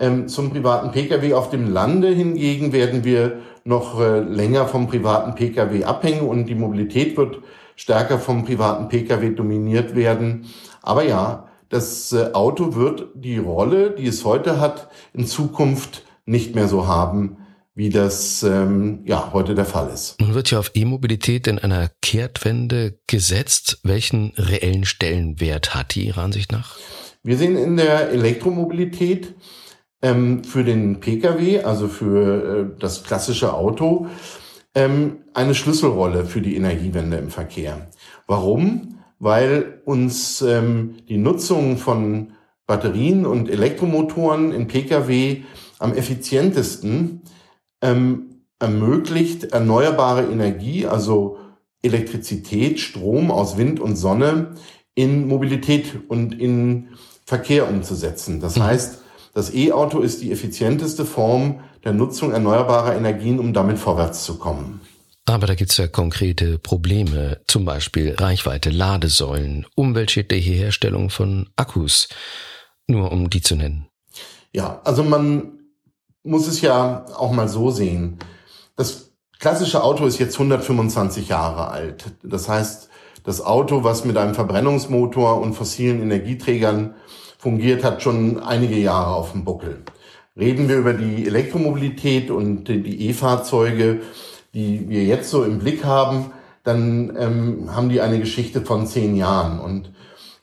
Ähm, 0.00 0.28
zum 0.28 0.50
privaten 0.50 0.90
Pkw 0.90 1.34
auf 1.34 1.50
dem 1.50 1.72
Lande 1.72 2.08
hingegen 2.08 2.72
werden 2.72 3.04
wir 3.04 3.40
noch 3.64 4.00
äh, 4.00 4.20
länger 4.20 4.66
vom 4.66 4.88
privaten 4.88 5.34
Pkw 5.34 5.84
abhängen 5.84 6.26
und 6.26 6.46
die 6.46 6.54
Mobilität 6.54 7.16
wird 7.16 7.38
stärker 7.76 8.18
vom 8.18 8.44
privaten 8.44 8.88
Pkw 8.88 9.34
dominiert 9.34 9.94
werden. 9.94 10.46
Aber 10.82 11.04
ja, 11.04 11.48
das 11.68 12.12
äh, 12.12 12.30
Auto 12.32 12.74
wird 12.74 13.08
die 13.14 13.38
Rolle, 13.38 13.90
die 13.90 14.06
es 14.06 14.24
heute 14.24 14.60
hat, 14.60 14.88
in 15.12 15.26
Zukunft 15.26 16.04
nicht 16.26 16.54
mehr 16.54 16.68
so 16.68 16.86
haben, 16.86 17.38
wie 17.74 17.90
das 17.90 18.42
ähm, 18.44 19.00
ja 19.04 19.32
heute 19.32 19.54
der 19.54 19.64
Fall 19.64 19.90
ist. 19.92 20.20
Nun 20.20 20.34
wird 20.34 20.50
ja 20.50 20.58
auf 20.58 20.70
E-Mobilität 20.74 21.46
in 21.46 21.58
einer 21.58 21.90
Kehrtwende 22.02 22.98
gesetzt. 23.08 23.80
Welchen 23.82 24.32
reellen 24.36 24.84
Stellenwert 24.84 25.74
hat 25.74 25.94
die 25.94 26.06
Ihrer 26.06 26.22
Ansicht 26.22 26.52
nach? 26.52 26.76
Wir 27.24 27.36
sehen 27.36 27.56
in 27.56 27.76
der 27.76 28.10
Elektromobilität 28.10 29.34
ähm, 30.02 30.44
für 30.44 30.62
den 30.62 31.00
Pkw, 31.00 31.64
also 31.64 31.88
für 31.88 32.70
äh, 32.74 32.78
das 32.78 33.02
klassische 33.02 33.54
Auto, 33.54 34.06
ähm, 34.74 35.23
eine 35.34 35.54
Schlüsselrolle 35.54 36.24
für 36.24 36.40
die 36.40 36.56
Energiewende 36.56 37.16
im 37.16 37.30
Verkehr. 37.30 37.88
Warum? 38.26 38.94
weil 39.24 39.80
uns 39.86 40.42
ähm, 40.42 40.96
die 41.08 41.16
Nutzung 41.16 41.78
von 41.78 42.32
Batterien 42.66 43.24
und 43.24 43.48
Elektromotoren 43.48 44.52
in 44.52 44.68
Pkw 44.68 45.42
am 45.78 45.94
effizientesten 45.94 47.22
ähm, 47.80 48.42
ermöglicht, 48.58 49.44
erneuerbare 49.44 50.24
Energie, 50.24 50.86
also 50.86 51.38
Elektrizität, 51.82 52.80
Strom 52.80 53.30
aus 53.30 53.56
Wind 53.56 53.80
und 53.80 53.96
Sonne 53.96 54.54
in 54.94 55.26
Mobilität 55.26 56.00
und 56.08 56.38
in 56.38 56.88
Verkehr 57.24 57.68
umzusetzen. 57.68 58.40
Das 58.40 58.56
mhm. 58.56 58.64
heißt, 58.64 59.02
das 59.32 59.54
E-Auto 59.54 60.00
ist 60.00 60.20
die 60.20 60.32
effizienteste 60.32 61.06
Form 61.06 61.60
der 61.82 61.94
Nutzung 61.94 62.32
erneuerbarer 62.32 62.94
Energien, 62.94 63.38
um 63.38 63.54
damit 63.54 63.78
vorwärts 63.78 64.24
zu 64.24 64.38
kommen. 64.38 64.82
Aber 65.26 65.46
da 65.46 65.54
gibt's 65.54 65.78
ja 65.78 65.86
konkrete 65.86 66.58
Probleme, 66.58 67.40
zum 67.46 67.64
Beispiel 67.64 68.14
Reichweite, 68.14 68.70
Ladesäulen, 68.70 69.66
umweltschädliche 69.74 70.52
Herstellung 70.52 71.08
von 71.08 71.48
Akkus, 71.56 72.08
nur 72.86 73.10
um 73.10 73.30
die 73.30 73.40
zu 73.40 73.56
nennen. 73.56 73.86
Ja, 74.52 74.82
also 74.84 75.02
man 75.02 75.60
muss 76.22 76.46
es 76.46 76.60
ja 76.60 77.06
auch 77.16 77.32
mal 77.32 77.48
so 77.48 77.70
sehen. 77.70 78.18
Das 78.76 79.12
klassische 79.38 79.82
Auto 79.82 80.04
ist 80.06 80.18
jetzt 80.18 80.34
125 80.34 81.28
Jahre 81.28 81.68
alt. 81.68 82.04
Das 82.22 82.48
heißt, 82.48 82.90
das 83.24 83.40
Auto, 83.40 83.82
was 83.82 84.04
mit 84.04 84.18
einem 84.18 84.34
Verbrennungsmotor 84.34 85.40
und 85.40 85.54
fossilen 85.54 86.02
Energieträgern 86.02 86.94
fungiert, 87.38 87.82
hat 87.82 88.02
schon 88.02 88.42
einige 88.42 88.76
Jahre 88.76 89.14
auf 89.14 89.32
dem 89.32 89.44
Buckel. 89.44 89.82
Reden 90.36 90.68
wir 90.68 90.76
über 90.76 90.92
die 90.92 91.26
Elektromobilität 91.26 92.30
und 92.30 92.64
die 92.64 93.08
E-Fahrzeuge, 93.08 94.02
die 94.54 94.88
wir 94.88 95.04
jetzt 95.04 95.30
so 95.30 95.44
im 95.44 95.58
Blick 95.58 95.84
haben, 95.84 96.30
dann 96.62 97.14
ähm, 97.18 97.74
haben 97.74 97.90
die 97.90 98.00
eine 98.00 98.18
Geschichte 98.18 98.62
von 98.62 98.86
zehn 98.86 99.16
Jahren. 99.16 99.60
Und 99.60 99.92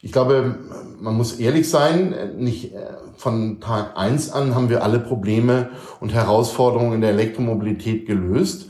ich 0.02 0.12
glaube, 0.12 0.56
man 1.00 1.16
muss 1.16 1.40
ehrlich 1.40 1.70
sein, 1.70 2.14
nicht 2.38 2.74
äh, 2.74 2.80
von 3.16 3.60
Tag 3.60 3.98
eins 3.98 4.32
an 4.32 4.56
haben 4.56 4.70
wir 4.70 4.84
alle 4.84 5.00
Probleme 5.00 5.70
und 6.00 6.14
Herausforderungen 6.14 6.94
in 6.94 7.02
der 7.02 7.12
Elektromobilität 7.12 8.06
gelöst. 8.06 8.70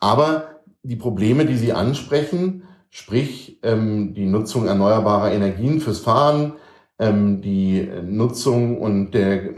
Aber 0.00 0.60
die 0.82 0.96
Probleme, 0.96 1.46
die 1.46 1.56
Sie 1.56 1.72
ansprechen, 1.72 2.64
sprich 2.90 3.58
ähm, 3.62 4.14
die 4.14 4.26
Nutzung 4.26 4.66
erneuerbarer 4.66 5.32
Energien 5.32 5.80
fürs 5.80 6.00
Fahren, 6.00 6.54
ähm, 6.98 7.40
die 7.40 7.88
Nutzung 8.04 8.78
und 8.78 9.12
der 9.12 9.44
äh, 9.44 9.54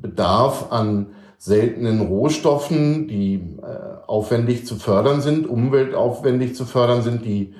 Bedarf 0.00 0.72
an 0.72 1.08
seltenen 1.38 2.00
Rohstoffen, 2.00 3.08
die 3.08 3.34
äh, 3.62 4.06
aufwendig 4.06 4.66
zu 4.66 4.76
fördern 4.76 5.20
sind, 5.20 5.48
umweltaufwendig 5.48 6.54
zu 6.54 6.64
fördern 6.64 7.02
sind, 7.02 7.24
die 7.24 7.54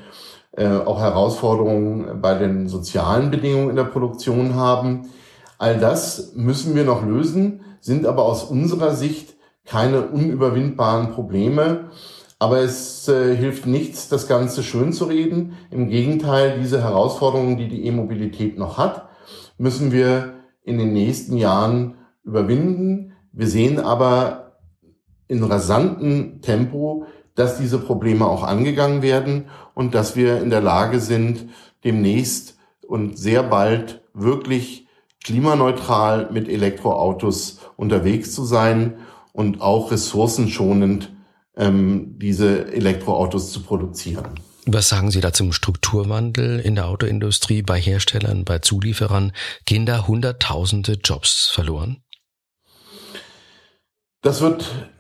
äh, 0.52 0.68
auch 0.68 1.00
Herausforderungen 1.00 2.20
bei 2.20 2.34
den 2.34 2.68
sozialen 2.68 3.30
Bedingungen 3.30 3.70
in 3.70 3.76
der 3.76 3.84
Produktion 3.84 4.54
haben. 4.54 5.10
All 5.58 5.78
das 5.78 6.32
müssen 6.34 6.74
wir 6.74 6.84
noch 6.84 7.04
lösen, 7.04 7.60
sind 7.80 8.06
aber 8.06 8.24
aus 8.24 8.44
unserer 8.44 8.94
Sicht 8.94 9.36
keine 9.66 10.02
unüberwindbaren 10.02 11.12
Probleme. 11.12 11.90
Aber 12.38 12.58
es 12.58 13.08
äh, 13.08 13.34
hilft 13.34 13.66
nichts, 13.66 14.08
das 14.08 14.28
Ganze 14.28 14.62
schön 14.62 14.92
zu 14.92 15.06
reden. 15.06 15.54
Im 15.70 15.88
Gegenteil, 15.88 16.58
diese 16.60 16.82
Herausforderungen, 16.82 17.56
die 17.56 17.68
die 17.68 17.86
E-Mobilität 17.86 18.58
noch 18.58 18.76
hat, 18.76 19.08
müssen 19.56 19.90
wir 19.90 20.34
in 20.62 20.78
den 20.78 20.92
nächsten 20.92 21.38
Jahren 21.38 21.94
überwinden. 22.24 23.12
Wir 23.36 23.48
sehen 23.48 23.78
aber 23.78 24.56
in 25.28 25.44
rasantem 25.44 26.40
Tempo, 26.40 27.06
dass 27.34 27.58
diese 27.58 27.78
Probleme 27.78 28.26
auch 28.26 28.42
angegangen 28.42 29.02
werden 29.02 29.50
und 29.74 29.94
dass 29.94 30.16
wir 30.16 30.40
in 30.40 30.48
der 30.48 30.62
Lage 30.62 31.00
sind, 31.00 31.50
demnächst 31.84 32.56
und 32.88 33.18
sehr 33.18 33.42
bald 33.42 34.00
wirklich 34.14 34.88
klimaneutral 35.22 36.30
mit 36.32 36.48
Elektroautos 36.48 37.58
unterwegs 37.76 38.32
zu 38.32 38.44
sein 38.44 39.00
und 39.34 39.60
auch 39.60 39.90
ressourcenschonend 39.90 41.12
ähm, 41.58 42.18
diese 42.18 42.72
Elektroautos 42.72 43.52
zu 43.52 43.62
produzieren. 43.62 44.40
Was 44.64 44.88
sagen 44.88 45.10
Sie 45.10 45.20
da 45.20 45.32
zum 45.32 45.52
Strukturwandel 45.52 46.58
in 46.58 46.74
der 46.74 46.88
Autoindustrie, 46.88 47.62
bei 47.62 47.78
Herstellern, 47.78 48.44
bei 48.44 48.60
Zulieferern? 48.60 49.32
Gehen 49.66 49.84
da 49.84 50.06
Hunderttausende 50.06 50.98
Jobs 51.04 51.50
verloren? 51.52 51.98
Das 54.22 54.40
wird 54.40 54.90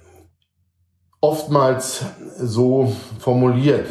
oftmals 1.20 2.04
so 2.38 2.92
formuliert. 3.18 3.86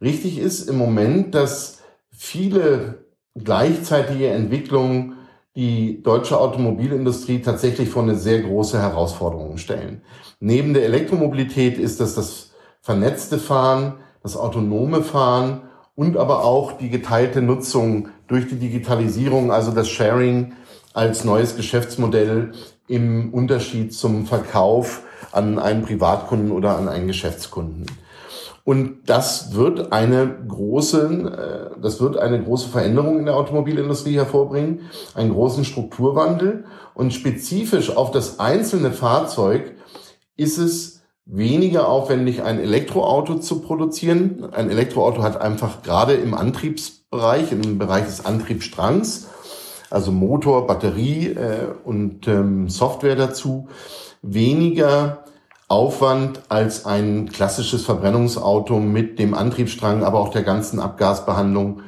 Richtig 0.00 0.38
ist 0.38 0.68
im 0.68 0.76
Moment, 0.76 1.34
dass 1.34 1.82
viele 2.10 3.04
gleichzeitige 3.34 4.28
Entwicklungen 4.28 5.14
die 5.54 6.02
deutsche 6.02 6.38
Automobilindustrie 6.40 7.40
tatsächlich 7.40 7.90
vor 7.90 8.02
eine 8.02 8.16
sehr 8.16 8.40
große 8.40 8.80
Herausforderung 8.80 9.58
stellen. 9.58 10.02
Neben 10.40 10.74
der 10.74 10.84
Elektromobilität 10.84 11.78
ist 11.78 12.00
das 12.00 12.14
das 12.14 12.52
vernetzte 12.80 13.38
Fahren, 13.38 13.98
das 14.22 14.36
autonome 14.36 15.02
Fahren 15.02 15.62
und 15.94 16.16
aber 16.16 16.44
auch 16.44 16.72
die 16.72 16.88
geteilte 16.88 17.42
Nutzung 17.42 18.08
durch 18.26 18.48
die 18.48 18.58
Digitalisierung, 18.58 19.52
also 19.52 19.72
das 19.72 19.88
Sharing 19.88 20.54
als 20.94 21.24
neues 21.24 21.54
Geschäftsmodell 21.54 22.52
im 22.88 23.32
Unterschied 23.32 23.94
zum 23.94 24.26
Verkauf 24.26 25.02
an 25.30 25.58
einen 25.58 25.82
Privatkunden 25.82 26.50
oder 26.50 26.76
an 26.76 26.88
einen 26.88 27.06
Geschäftskunden. 27.06 27.86
Und 28.64 29.00
das 29.06 29.54
wird 29.54 29.92
eine 29.92 30.44
große, 30.46 31.72
äh, 31.76 31.80
das 31.80 32.00
wird 32.00 32.16
eine 32.16 32.42
große 32.42 32.68
Veränderung 32.68 33.18
in 33.18 33.26
der 33.26 33.36
Automobilindustrie 33.36 34.14
hervorbringen, 34.14 34.82
einen 35.14 35.32
großen 35.32 35.64
Strukturwandel. 35.64 36.64
Und 36.94 37.12
spezifisch 37.12 37.94
auf 37.96 38.12
das 38.12 38.38
einzelne 38.38 38.92
Fahrzeug 38.92 39.74
ist 40.36 40.58
es 40.58 41.02
weniger 41.24 41.88
aufwendig, 41.88 42.42
ein 42.42 42.60
Elektroauto 42.60 43.36
zu 43.36 43.60
produzieren. 43.60 44.48
Ein 44.52 44.70
Elektroauto 44.70 45.22
hat 45.22 45.40
einfach 45.40 45.82
gerade 45.82 46.14
im 46.14 46.34
Antriebsbereich, 46.34 47.50
im 47.52 47.78
Bereich 47.78 48.04
des 48.04 48.24
Antriebsstrangs, 48.24 49.28
also 49.92 50.10
Motor, 50.10 50.66
Batterie 50.66 51.28
äh, 51.28 51.66
und 51.84 52.26
ähm, 52.26 52.68
Software 52.68 53.16
dazu, 53.16 53.68
weniger 54.22 55.24
Aufwand 55.68 56.42
als 56.48 56.86
ein 56.86 57.30
klassisches 57.30 57.84
Verbrennungsauto 57.84 58.78
mit 58.78 59.18
dem 59.18 59.34
Antriebsstrang, 59.34 60.02
aber 60.04 60.20
auch 60.20 60.30
der 60.30 60.42
ganzen 60.42 60.80
Abgasbehandlung, 60.80 61.82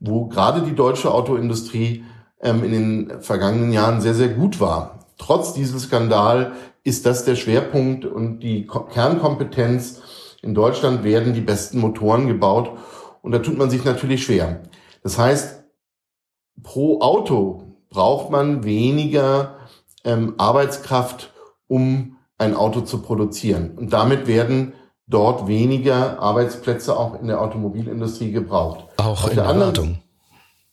wo 0.00 0.26
gerade 0.26 0.62
die 0.62 0.74
deutsche 0.74 1.12
Autoindustrie 1.12 2.04
ähm, 2.40 2.64
in 2.64 2.72
den 2.72 3.20
vergangenen 3.20 3.72
Jahren 3.72 4.00
sehr, 4.00 4.14
sehr 4.14 4.28
gut 4.28 4.60
war. 4.60 5.00
Trotz 5.18 5.52
diesem 5.52 5.78
Skandal 5.78 6.52
ist 6.84 7.06
das 7.06 7.24
der 7.24 7.34
Schwerpunkt 7.34 8.04
und 8.04 8.40
die 8.40 8.66
Kernkompetenz. 8.66 10.00
In 10.42 10.54
Deutschland 10.54 11.02
werden 11.02 11.34
die 11.34 11.40
besten 11.40 11.80
Motoren 11.80 12.28
gebaut 12.28 12.70
und 13.22 13.32
da 13.32 13.40
tut 13.40 13.58
man 13.58 13.68
sich 13.70 13.84
natürlich 13.84 14.24
schwer. 14.24 14.60
Das 15.02 15.18
heißt, 15.18 15.57
pro 16.62 17.00
Auto 17.00 17.76
braucht 17.90 18.30
man 18.30 18.64
weniger 18.64 19.56
ähm, 20.04 20.34
Arbeitskraft, 20.38 21.32
um 21.66 22.16
ein 22.38 22.54
Auto 22.54 22.82
zu 22.82 23.02
produzieren. 23.02 23.72
Und 23.76 23.92
damit 23.92 24.26
werden 24.26 24.72
dort 25.06 25.48
weniger 25.48 26.20
Arbeitsplätze 26.20 26.96
auch 26.96 27.20
in 27.20 27.26
der 27.26 27.40
Automobilindustrie 27.40 28.30
gebraucht. 28.30 28.84
Auch 28.98 29.24
Auf 29.24 29.30
in 29.30 29.36
der, 29.36 29.52
der 29.52 29.60
Wartung. 29.60 29.98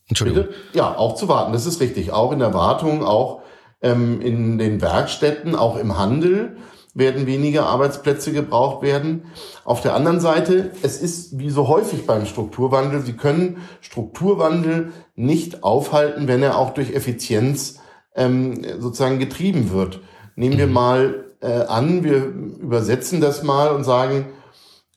Entschuldigung. 0.08 0.44
Bitte? 0.44 0.56
Ja, 0.74 0.98
auch 0.98 1.16
zu 1.16 1.28
warten, 1.28 1.54
das 1.54 1.66
ist 1.66 1.80
richtig. 1.80 2.12
Auch 2.12 2.32
in 2.32 2.40
der 2.40 2.54
Wartung, 2.54 3.04
auch 3.04 3.42
ähm, 3.82 4.22
in 4.22 4.58
den 4.58 4.82
Werkstätten, 4.82 5.56
auch 5.56 5.78
im 5.78 5.98
Handel 5.98 6.58
werden 6.96 7.28
weniger 7.28 7.68
Arbeitsplätze 7.68 8.32
gebraucht 8.32 8.82
werden. 8.82 9.26
Auf 9.66 9.82
der 9.82 9.94
anderen 9.94 10.22
Seite, 10.22 10.72
es 10.82 11.00
ist 11.00 11.38
wie 11.38 11.50
so 11.50 11.68
häufig 11.68 12.08
beim 12.08 12.26
Strukturwandel, 12.26 13.02
Sie 13.02 13.14
können 13.14 13.58
Strukturwandel 13.82 14.94
nicht 15.16 15.64
aufhalten, 15.64 16.28
wenn 16.28 16.42
er 16.42 16.58
auch 16.58 16.74
durch 16.74 16.96
Effizienz 16.96 17.80
ähm, 18.16 18.62
sozusagen 18.80 19.20
getrieben 19.20 19.72
wird. 19.72 20.00
Nehmen 20.36 20.58
wir 20.58 20.68
mhm. 20.68 20.74
mal 20.74 21.26
äh, 21.42 21.52
an, 21.52 22.04
wir 22.04 22.24
übersetzen 22.24 23.20
das 23.20 23.44
mal 23.44 23.76
und 23.76 23.84
sagen, 23.84 24.28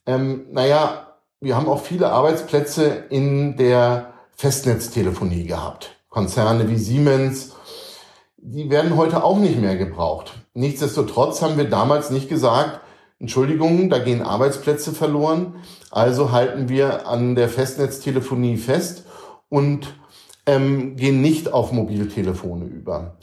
ähm, 0.06 0.46
naja, 0.52 1.16
wir 1.40 1.56
haben 1.56 1.68
auch 1.68 1.82
viele 1.82 2.10
Arbeitsplätze 2.10 3.04
in 3.10 3.56
der 3.56 4.14
Festnetztelefonie 4.36 5.44
gehabt. 5.44 5.96
Konzerne 6.08 6.68
wie 6.68 6.78
Siemens, 6.78 7.54
die 8.36 8.70
werden 8.70 8.96
heute 8.96 9.24
auch 9.24 9.38
nicht 9.38 9.60
mehr 9.60 9.76
gebraucht. 9.76 10.34
Nichtsdestotrotz 10.58 11.40
haben 11.40 11.56
wir 11.56 11.70
damals 11.70 12.10
nicht 12.10 12.28
gesagt, 12.28 12.80
Entschuldigung, 13.20 13.90
da 13.90 14.00
gehen 14.00 14.22
Arbeitsplätze 14.22 14.90
verloren, 14.90 15.54
also 15.92 16.32
halten 16.32 16.68
wir 16.68 17.06
an 17.06 17.36
der 17.36 17.48
Festnetztelefonie 17.48 18.56
fest 18.56 19.04
und 19.48 19.94
ähm, 20.46 20.96
gehen 20.96 21.20
nicht 21.20 21.52
auf 21.52 21.70
Mobiltelefone 21.70 22.64
über, 22.64 23.18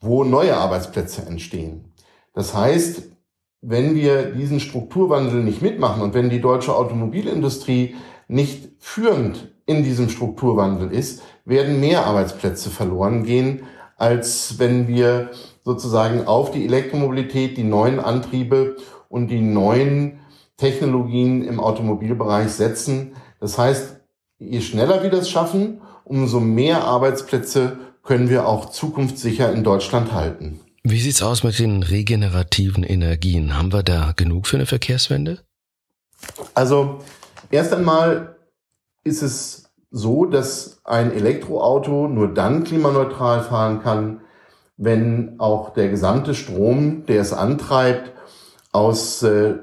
wo 0.00 0.24
neue 0.24 0.56
Arbeitsplätze 0.56 1.24
entstehen. 1.24 1.92
Das 2.34 2.52
heißt, 2.52 3.02
wenn 3.60 3.94
wir 3.94 4.32
diesen 4.32 4.58
Strukturwandel 4.58 5.44
nicht 5.44 5.62
mitmachen 5.62 6.02
und 6.02 6.14
wenn 6.14 6.30
die 6.30 6.40
deutsche 6.40 6.74
Automobilindustrie 6.74 7.94
nicht 8.26 8.70
führend 8.80 9.54
in 9.66 9.84
diesem 9.84 10.08
Strukturwandel 10.08 10.90
ist, 10.90 11.22
werden 11.44 11.78
mehr 11.78 12.06
Arbeitsplätze 12.06 12.70
verloren 12.70 13.22
gehen, 13.22 13.62
als 13.96 14.58
wenn 14.58 14.88
wir 14.88 15.30
sozusagen 15.64 16.26
auf 16.26 16.50
die 16.50 16.64
Elektromobilität, 16.64 17.56
die 17.56 17.64
neuen 17.64 18.00
Antriebe 18.00 18.76
und 19.08 19.28
die 19.28 19.40
neuen 19.40 20.20
Technologien 20.56 21.44
im 21.44 21.60
Automobilbereich 21.60 22.50
setzen. 22.50 23.12
Das 23.40 23.58
heißt, 23.58 23.96
je 24.38 24.60
schneller 24.60 25.02
wir 25.02 25.10
das 25.10 25.28
schaffen, 25.28 25.80
umso 26.04 26.40
mehr 26.40 26.84
Arbeitsplätze 26.84 27.78
können 28.02 28.28
wir 28.28 28.46
auch 28.46 28.70
zukunftssicher 28.70 29.52
in 29.52 29.64
Deutschland 29.64 30.12
halten. 30.12 30.60
Wie 30.82 31.00
sieht's 31.00 31.22
aus 31.22 31.44
mit 31.44 31.58
den 31.58 31.84
regenerativen 31.84 32.82
Energien? 32.82 33.56
Haben 33.56 33.72
wir 33.72 33.84
da 33.84 34.12
genug 34.16 34.48
für 34.48 34.56
eine 34.56 34.66
Verkehrswende? 34.66 35.38
Also 36.54 36.98
erst 37.50 37.72
einmal 37.72 38.36
ist 39.04 39.22
es 39.22 39.70
so, 39.92 40.24
dass 40.24 40.80
ein 40.84 41.12
Elektroauto 41.12 42.08
nur 42.08 42.34
dann 42.34 42.64
klimaneutral 42.64 43.44
fahren 43.44 43.82
kann, 43.82 44.21
wenn 44.76 45.38
auch 45.38 45.70
der 45.70 45.88
gesamte 45.88 46.34
Strom, 46.34 47.06
der 47.06 47.20
es 47.20 47.32
antreibt, 47.32 48.12
aus 48.72 49.22
äh, 49.22 49.54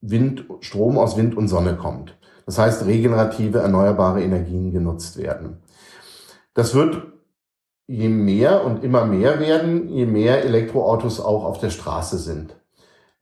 Wind, 0.00 0.44
Strom 0.60 0.98
aus 0.98 1.16
Wind 1.16 1.36
und 1.36 1.48
Sonne 1.48 1.76
kommt. 1.76 2.16
Das 2.46 2.58
heißt, 2.58 2.86
regenerative, 2.86 3.58
erneuerbare 3.58 4.22
Energien 4.22 4.72
genutzt 4.72 5.16
werden. 5.18 5.58
Das 6.54 6.74
wird 6.74 7.02
je 7.86 8.08
mehr 8.08 8.64
und 8.64 8.84
immer 8.84 9.04
mehr 9.04 9.40
werden, 9.40 9.88
je 9.88 10.06
mehr 10.06 10.44
Elektroautos 10.44 11.20
auch 11.20 11.44
auf 11.44 11.58
der 11.58 11.70
Straße 11.70 12.18
sind. 12.18 12.56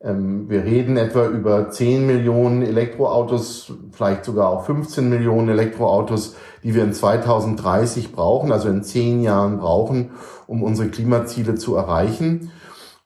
Ähm, 0.01 0.49
wir 0.49 0.65
reden 0.65 0.97
etwa 0.97 1.27
über 1.27 1.71
10 1.71 2.07
Millionen 2.07 2.63
Elektroautos, 2.63 3.73
vielleicht 3.91 4.25
sogar 4.25 4.49
auch 4.49 4.65
15 4.65 5.09
Millionen 5.09 5.49
Elektroautos, 5.49 6.37
die 6.63 6.75
wir 6.75 6.85
in 6.85 6.93
2030 6.93 8.13
brauchen, 8.13 8.53
also 8.53 8.69
in 8.69 8.85
zehn 8.85 9.23
Jahren 9.23 9.59
brauchen, 9.59 10.11
um 10.47 10.63
unsere 10.63 10.89
Klimaziele 10.89 11.57
zu 11.57 11.75
erreichen. 11.75 12.53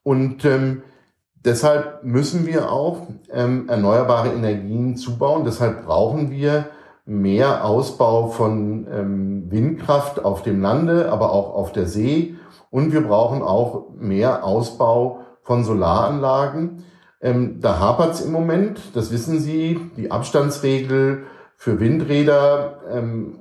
Und 0.03 0.45
ähm, 0.45 0.83
deshalb 1.45 2.05
müssen 2.05 2.47
wir 2.47 2.71
auch 2.71 3.07
ähm, 3.33 3.69
erneuerbare 3.69 4.29
Energien 4.29 4.97
zubauen. 4.97 5.45
Deshalb 5.45 5.87
brauchen 5.87 6.31
wir 6.31 6.67
mehr 7.07 7.65
Ausbau 7.65 8.29
von 8.29 8.87
ähm, 8.93 9.51
Windkraft 9.51 10.25
auf 10.25 10.43
dem 10.43 10.61
Lande, 10.61 11.11
aber 11.11 11.33
auch 11.33 11.55
auf 11.55 11.73
der 11.73 11.87
See. 11.87 12.37
Und 12.71 12.93
wir 12.93 13.03
brauchen 13.03 13.43
auch 13.43 13.87
mehr 13.99 14.45
Ausbau 14.45 15.21
von 15.43 15.65
Solaranlagen. 15.65 16.85
Ähm, 17.21 17.61
da 17.61 17.79
hapert 17.79 18.15
es 18.15 18.21
im 18.23 18.33
Moment, 18.33 18.81
das 18.95 19.13
wissen 19.13 19.39
Sie, 19.41 19.91
die 19.97 20.11
Abstandsregel 20.11 21.25
für 21.57 21.79
Windräder 21.79 22.81
ähm, 22.91 23.39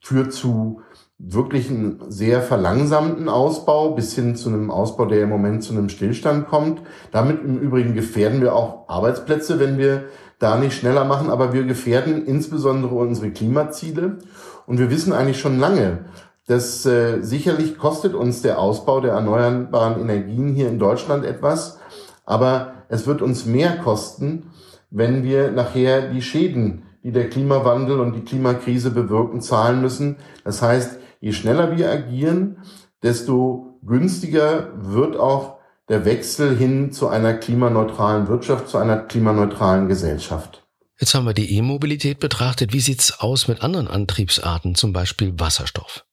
führt 0.00 0.32
zu 0.32 0.82
wirklich 1.18 1.70
einen 1.70 2.10
sehr 2.10 2.42
verlangsamten 2.42 3.28
Ausbau 3.28 3.90
bis 3.92 4.14
hin 4.14 4.36
zu 4.36 4.48
einem 4.48 4.70
Ausbau, 4.70 5.06
der 5.06 5.22
im 5.22 5.28
Moment 5.28 5.62
zu 5.62 5.72
einem 5.72 5.88
Stillstand 5.88 6.48
kommt. 6.48 6.82
Damit 7.12 7.42
im 7.42 7.58
Übrigen 7.58 7.94
gefährden 7.94 8.40
wir 8.40 8.54
auch 8.54 8.88
Arbeitsplätze, 8.88 9.60
wenn 9.60 9.78
wir 9.78 10.04
da 10.38 10.58
nicht 10.58 10.76
schneller 10.76 11.04
machen, 11.04 11.30
aber 11.30 11.52
wir 11.52 11.64
gefährden 11.64 12.26
insbesondere 12.26 12.94
unsere 12.94 13.30
Klimaziele. 13.30 14.18
Und 14.66 14.78
wir 14.78 14.90
wissen 14.90 15.12
eigentlich 15.12 15.40
schon 15.40 15.58
lange, 15.58 16.06
dass 16.46 16.84
äh, 16.84 17.22
sicherlich 17.22 17.78
kostet 17.78 18.14
uns 18.14 18.42
der 18.42 18.58
Ausbau 18.58 19.00
der 19.00 19.12
erneuerbaren 19.12 20.00
Energien 20.00 20.54
hier 20.54 20.68
in 20.68 20.78
Deutschland 20.78 21.24
etwas, 21.24 21.78
aber 22.24 22.74
es 22.88 23.06
wird 23.06 23.22
uns 23.22 23.46
mehr 23.46 23.76
kosten, 23.78 24.50
wenn 24.90 25.24
wir 25.24 25.50
nachher 25.50 26.10
die 26.10 26.22
Schäden, 26.22 26.84
die 27.02 27.12
der 27.12 27.28
Klimawandel 27.28 28.00
und 28.00 28.14
die 28.14 28.24
Klimakrise 28.24 28.90
bewirken, 28.90 29.40
zahlen 29.40 29.80
müssen. 29.80 30.16
Das 30.44 30.62
heißt, 30.62 30.98
je 31.20 31.32
schneller 31.32 31.76
wir 31.76 31.90
agieren, 31.90 32.58
desto 33.02 33.78
günstiger 33.82 34.70
wird 34.76 35.16
auch 35.16 35.58
der 35.88 36.04
Wechsel 36.04 36.56
hin 36.56 36.92
zu 36.92 37.08
einer 37.08 37.34
klimaneutralen 37.34 38.28
Wirtschaft, 38.28 38.68
zu 38.68 38.78
einer 38.78 38.98
klimaneutralen 38.98 39.88
Gesellschaft. 39.88 40.66
Jetzt 40.98 41.14
haben 41.14 41.26
wir 41.26 41.34
die 41.34 41.56
E-Mobilität 41.56 42.20
betrachtet. 42.20 42.72
Wie 42.72 42.80
sieht's 42.80 43.20
aus 43.20 43.48
mit 43.48 43.62
anderen 43.62 43.88
Antriebsarten, 43.88 44.74
zum 44.74 44.92
Beispiel 44.92 45.38
Wasserstoff? 45.38 46.04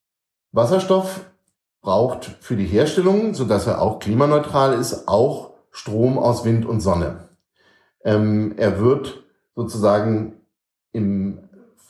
Wasserstoff 0.51 1.21
braucht 1.81 2.25
für 2.41 2.55
die 2.55 2.65
Herstellung, 2.65 3.33
so 3.33 3.45
dass 3.45 3.67
er 3.67 3.81
auch 3.81 3.99
klimaneutral 3.99 4.73
ist, 4.73 5.07
auch 5.07 5.51
Strom 5.71 6.17
aus 6.17 6.45
Wind 6.45 6.65
und 6.65 6.81
Sonne. 6.81 7.29
Ähm, 8.03 8.53
er 8.57 8.79
wird 8.79 9.23
sozusagen 9.55 10.33
im 10.91 11.39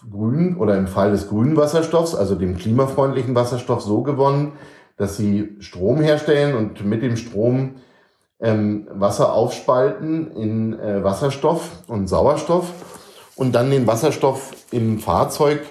grünen 0.09 0.57
oder 0.57 0.77
im 0.77 0.87
Fall 0.87 1.11
des 1.11 1.27
grünen 1.27 1.57
Wasserstoffs, 1.57 2.15
also 2.15 2.35
dem 2.35 2.57
klimafreundlichen 2.57 3.35
Wasserstoff, 3.35 3.81
so 3.81 4.01
gewonnen, 4.01 4.53
dass 4.97 5.17
sie 5.17 5.55
Strom 5.59 6.01
herstellen 6.01 6.55
und 6.55 6.85
mit 6.85 7.01
dem 7.01 7.17
Strom 7.17 7.75
ähm, 8.39 8.87
Wasser 8.91 9.33
aufspalten 9.33 10.31
in 10.31 10.79
äh, 10.79 11.03
Wasserstoff 11.03 11.83
und 11.87 12.07
Sauerstoff 12.07 12.71
und 13.35 13.53
dann 13.53 13.71
den 13.71 13.87
Wasserstoff 13.87 14.51
im 14.71 14.99
Fahrzeug 14.99 15.61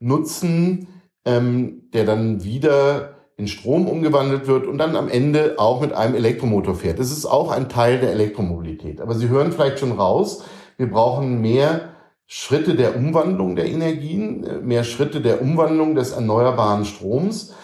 nutzen, 0.00 0.86
ähm, 1.28 1.82
der 1.92 2.04
dann 2.04 2.42
wieder 2.42 3.16
in 3.36 3.46
Strom 3.46 3.86
umgewandelt 3.86 4.48
wird 4.48 4.66
und 4.66 4.78
dann 4.78 4.96
am 4.96 5.08
Ende 5.08 5.54
auch 5.58 5.80
mit 5.80 5.92
einem 5.92 6.16
Elektromotor 6.16 6.74
fährt. 6.74 6.98
Das 6.98 7.12
ist 7.12 7.26
auch 7.26 7.52
ein 7.52 7.68
Teil 7.68 8.00
der 8.00 8.10
Elektromobilität. 8.10 9.00
Aber 9.00 9.14
Sie 9.14 9.28
hören 9.28 9.52
vielleicht 9.52 9.78
schon 9.78 9.92
raus, 9.92 10.42
wir 10.76 10.90
brauchen 10.90 11.40
mehr 11.40 11.90
Schritte 12.26 12.74
der 12.74 12.96
Umwandlung 12.96 13.56
der 13.56 13.66
Energien, 13.66 14.44
äh, 14.44 14.58
mehr 14.58 14.84
Schritte 14.84 15.20
der 15.20 15.40
Umwandlung 15.40 15.94
des 15.94 16.12
erneuerbaren 16.12 16.84
Stroms. 16.84 17.54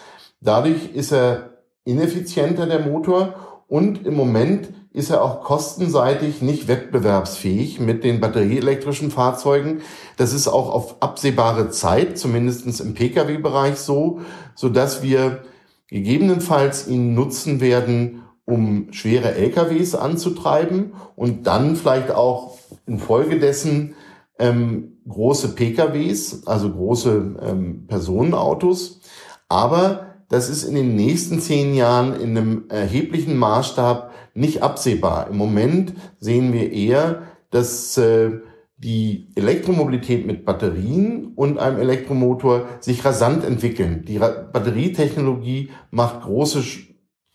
Dadurch 0.41 0.93
ist 0.93 1.11
er 1.11 1.57
ineffizienter, 1.83 2.65
der 2.67 2.79
Motor, 2.79 3.35
und 3.67 4.05
im 4.05 4.15
Moment 4.15 4.69
ist 4.93 5.09
er 5.09 5.23
auch 5.23 5.41
kostenseitig 5.43 6.41
nicht 6.41 6.69
wettbewerbsfähig 6.69 7.81
mit 7.81 8.05
den 8.05 8.21
batterieelektrischen 8.21 9.11
Fahrzeugen. 9.11 9.81
Das 10.15 10.33
ist 10.33 10.47
auch 10.47 10.73
auf 10.73 11.01
absehbare 11.01 11.69
Zeit, 11.69 12.17
zumindestens 12.17 12.79
im 12.79 12.93
Pkw-Bereich 12.93 13.75
so, 13.75 14.21
so 14.55 14.69
dass 14.69 15.03
wir 15.03 15.41
gegebenenfalls 15.87 16.87
ihn 16.87 17.13
nutzen 17.13 17.59
werden, 17.59 18.23
um 18.45 18.87
schwere 18.91 19.35
LKWs 19.35 19.95
anzutreiben 19.95 20.93
und 21.15 21.45
dann 21.47 21.75
vielleicht 21.75 22.11
auch 22.11 22.57
infolgedessen 22.85 23.95
ähm, 24.39 24.99
große 25.07 25.55
PKWs, 25.55 26.45
also 26.45 26.71
große 26.71 27.35
ähm, 27.41 27.87
Personenautos. 27.87 29.01
Aber 29.49 30.04
das 30.29 30.49
ist 30.49 30.63
in 30.63 30.75
den 30.75 30.95
nächsten 30.95 31.39
zehn 31.39 31.75
Jahren 31.75 32.19
in 32.19 32.37
einem 32.37 32.63
erheblichen 32.69 33.37
Maßstab 33.37 34.11
nicht 34.33 34.63
absehbar. 34.63 35.27
Im 35.29 35.37
Moment 35.37 35.93
sehen 36.19 36.51
wir 36.51 36.71
eher, 36.71 37.23
dass 37.51 37.97
äh, 37.97 38.31
die 38.77 39.29
Elektromobilität 39.35 40.25
mit 40.25 40.45
Batterien 40.45 41.31
und 41.35 41.57
einem 41.57 41.79
Elektromotor 41.79 42.65
sich 42.79 43.05
rasant 43.05 43.45
entwickeln. 43.45 44.03
Die 44.05 44.19
Batterietechnologie 44.19 45.69
macht 45.91 46.23
große 46.23 46.63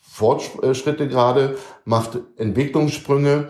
Fortschritte 0.00 1.08
gerade, 1.08 1.56
macht 1.84 2.18
Entwicklungssprünge, 2.36 3.48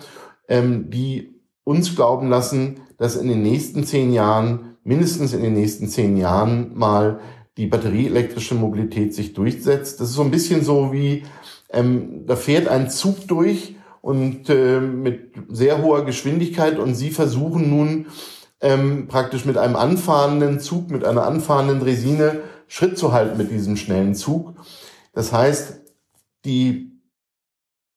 ähm, 0.49 0.91
die 0.91 1.35
uns 1.65 1.97
glauben 1.97 2.29
lassen, 2.29 2.81
dass 2.97 3.17
in 3.17 3.29
den 3.29 3.43
nächsten 3.43 3.85
zehn 3.85 4.13
Jahren, 4.13 4.77
mindestens 4.85 5.33
in 5.33 5.43
den 5.43 5.55
nächsten 5.55 5.89
zehn 5.89 6.17
Jahren 6.17 6.77
mal 6.77 7.21
die 7.57 7.67
batterieelektrische 7.67 8.55
Mobilität 8.55 9.15
sich 9.15 9.35
durchsetzt. 9.35 10.01
Das 10.01 10.09
ist 10.09 10.15
so 10.15 10.23
ein 10.23 10.31
bisschen 10.31 10.65
so 10.65 10.93
wie, 10.93 11.25
ähm, 11.71 12.27
da 12.27 12.37
fährt 12.37 12.69
ein 12.69 12.91
Zug 12.91 13.27
durch 13.29 13.77
und 14.01 14.49
äh, 14.49 14.81
mit 14.81 15.35
sehr 15.49 15.83
hoher 15.83 16.05
Geschwindigkeit 16.05 16.79
und 16.79 16.95
Sie 16.95 17.11
versuchen 17.11 17.69
nun 17.69 18.07
ähm, 18.61 19.09
praktisch 19.09 19.45
mit 19.45 19.57
einem 19.59 19.77
anfahrenden 19.77 20.61
Zug, 20.61 20.91
mit 20.91 21.05
einer 21.05 21.25
anfahrenden 21.27 21.83
Resine 21.83 22.41
Schritt 22.67 22.97
zu 22.97 23.13
halten 23.13 23.37
mit 23.37 23.51
diesem 23.51 23.77
schnellen 23.77 24.15
Zug. 24.15 24.55
Das 25.13 25.33
heißt, 25.33 25.81
die 26.45 26.93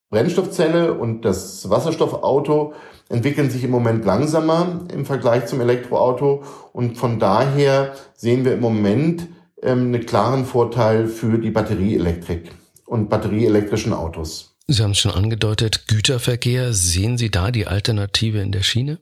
Brennstoffzelle 0.09 0.93
und 0.93 1.25
das 1.25 1.69
Wasserstoffauto 1.69 2.73
entwickeln 3.09 3.49
sich 3.49 3.63
im 3.63 3.71
Moment 3.71 4.05
langsamer 4.05 4.79
im 4.91 5.05
Vergleich 5.05 5.45
zum 5.45 5.61
Elektroauto 5.61 6.43
und 6.71 6.97
von 6.97 7.19
daher 7.19 7.93
sehen 8.15 8.45
wir 8.45 8.53
im 8.53 8.61
Moment 8.61 9.27
ähm, 9.63 9.88
einen 9.88 10.06
klaren 10.06 10.45
Vorteil 10.45 11.08
für 11.08 11.38
die 11.38 11.52
Batterieelektrik 11.52 12.52
und 12.86 13.10
batterieelektrischen 13.10 13.93
Autos. 13.93 14.56
Sie 14.67 14.82
haben 14.82 14.91
es 14.91 14.99
schon 14.99 15.12
angedeutet, 15.12 15.88
Güterverkehr, 15.88 16.73
sehen 16.73 17.17
Sie 17.17 17.30
da 17.30 17.52
die 17.52 17.67
Alternative 17.67 18.39
in 18.39 18.52
der 18.52 18.63
Schiene? 18.63 18.99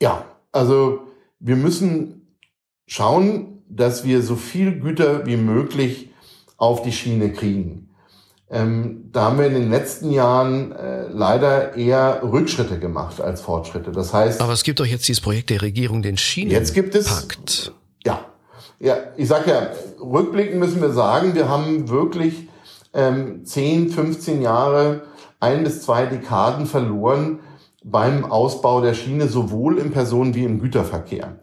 Ja, 0.00 0.24
also 0.52 1.00
wir 1.40 1.56
müssen 1.56 2.36
schauen, 2.86 3.62
dass 3.68 4.04
wir 4.04 4.22
so 4.22 4.36
viel 4.36 4.78
Güter 4.78 5.26
wie 5.26 5.36
möglich 5.36 6.10
auf 6.56 6.82
die 6.82 6.92
Schiene 6.92 7.32
kriegen. 7.32 7.90
Ähm, 8.50 9.10
da 9.12 9.24
haben 9.24 9.38
wir 9.38 9.46
in 9.46 9.54
den 9.54 9.70
letzten 9.70 10.10
Jahren 10.10 10.72
äh, 10.72 11.08
leider 11.08 11.74
eher 11.76 12.22
Rückschritte 12.22 12.78
gemacht 12.78 13.20
als 13.20 13.42
Fortschritte. 13.42 13.92
Das 13.92 14.14
heißt. 14.14 14.40
Aber 14.40 14.54
es 14.54 14.62
gibt 14.62 14.80
doch 14.80 14.86
jetzt 14.86 15.06
dieses 15.06 15.20
Projekt 15.20 15.50
der 15.50 15.60
Regierung, 15.60 16.02
den 16.02 16.16
Schienenpakt. 16.16 16.60
Jetzt 16.60 16.74
gibt 16.74 16.94
es. 16.94 17.72
Ja, 18.06 18.24
ja, 18.80 18.96
ich 19.16 19.28
sage 19.28 19.50
ja, 19.50 19.70
rückblickend 20.00 20.58
müssen 20.58 20.80
wir 20.80 20.90
sagen, 20.90 21.34
wir 21.34 21.48
haben 21.48 21.88
wirklich 21.88 22.48
ähm, 22.94 23.44
10, 23.44 23.90
15 23.90 24.42
Jahre, 24.42 25.02
ein 25.40 25.64
bis 25.64 25.82
zwei 25.82 26.06
Dekaden 26.06 26.66
verloren 26.66 27.40
beim 27.84 28.24
Ausbau 28.24 28.80
der 28.80 28.94
Schiene, 28.94 29.28
sowohl 29.28 29.78
im 29.78 29.90
Personen- 29.90 30.34
wie 30.34 30.44
im 30.44 30.60
Güterverkehr. 30.60 31.38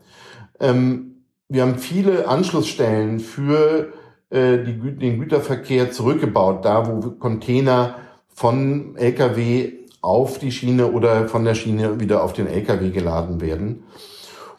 Ähm, 0.60 1.24
wir 1.48 1.62
haben 1.62 1.78
viele 1.78 2.28
Anschlussstellen 2.28 3.20
für 3.20 3.94
äh, 4.30 4.58
die, 4.64 4.98
den 4.98 5.20
Güterverkehr 5.20 5.92
zurückgebaut, 5.92 6.66
da 6.66 6.88
wo 6.88 7.12
Container 7.12 7.96
von 8.28 8.96
Lkw 8.96 9.74
auf 10.02 10.40
die 10.40 10.52
Schiene 10.52 10.92
oder 10.92 11.28
von 11.28 11.46
der 11.46 11.56
Schiene 11.56 12.00
wieder 12.00 12.24
auf 12.24 12.34
den 12.34 12.48
Lkw 12.48 12.90
geladen 12.92 13.42
werden. 13.42 13.84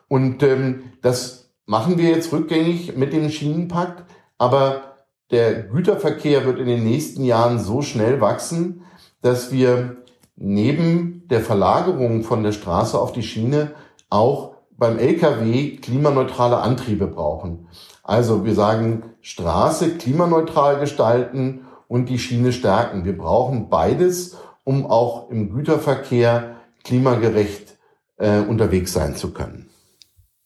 Und 0.09 0.43
ähm, 0.43 0.85
das 1.03 1.46
machen 1.67 1.99
wir 1.99 2.09
jetzt 2.09 2.33
rückgängig 2.33 2.97
mit 2.97 3.13
dem 3.13 3.29
Schienenpakt, 3.29 4.05
aber 4.39 4.97
der 5.31 5.65
Güterverkehr 5.65 6.47
wird 6.47 6.59
in 6.59 6.67
den 6.67 6.85
nächsten 6.85 7.25
Jahren 7.25 7.59
so 7.59 7.83
schnell 7.83 8.21
wachsen, 8.21 8.83
dass 9.21 9.53
wir 9.53 9.97
neben 10.37 11.27
der 11.29 11.41
Verlagerung 11.41 12.23
von 12.23 12.43
der 12.43 12.53
Straße 12.53 12.99
auf 12.99 13.13
die 13.13 13.25
Schiene 13.25 13.73
auch 14.09 14.55
beim 14.79 14.99
Lkw 14.99 15.77
klimaneutrale 15.79 16.59
Antriebe 16.59 17.07
brauchen. 17.07 17.67
Also 18.03 18.45
wir 18.45 18.55
sagen 18.55 19.03
Straße 19.21 19.97
klimaneutral 19.97 20.79
gestalten 20.79 21.67
und 21.89 22.09
die 22.09 22.19
Schiene 22.19 22.53
stärken. 22.53 23.05
Wir 23.05 23.17
brauchen 23.17 23.69
beides, 23.69 24.37
um 24.63 24.87
auch 24.87 25.31
im 25.31 25.53
Güterverkehr 25.53 26.57
klimagerecht 26.85 27.79
äh, 28.19 28.41
unterwegs 28.41 28.93
sein 28.93 29.17
zu 29.17 29.33
können. 29.33 29.69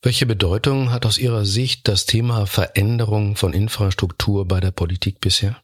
Welche 0.03 0.25
Bedeutung 0.25 0.93
hat 0.93 1.05
aus 1.05 1.19
Ihrer 1.19 1.45
Sicht 1.45 1.87
das 1.87 2.07
Thema 2.07 2.47
Veränderung 2.47 3.37
von 3.37 3.53
Infrastruktur 3.53 4.49
bei 4.49 4.59
der 4.59 4.71
Politik 4.71 5.21
bisher? 5.21 5.59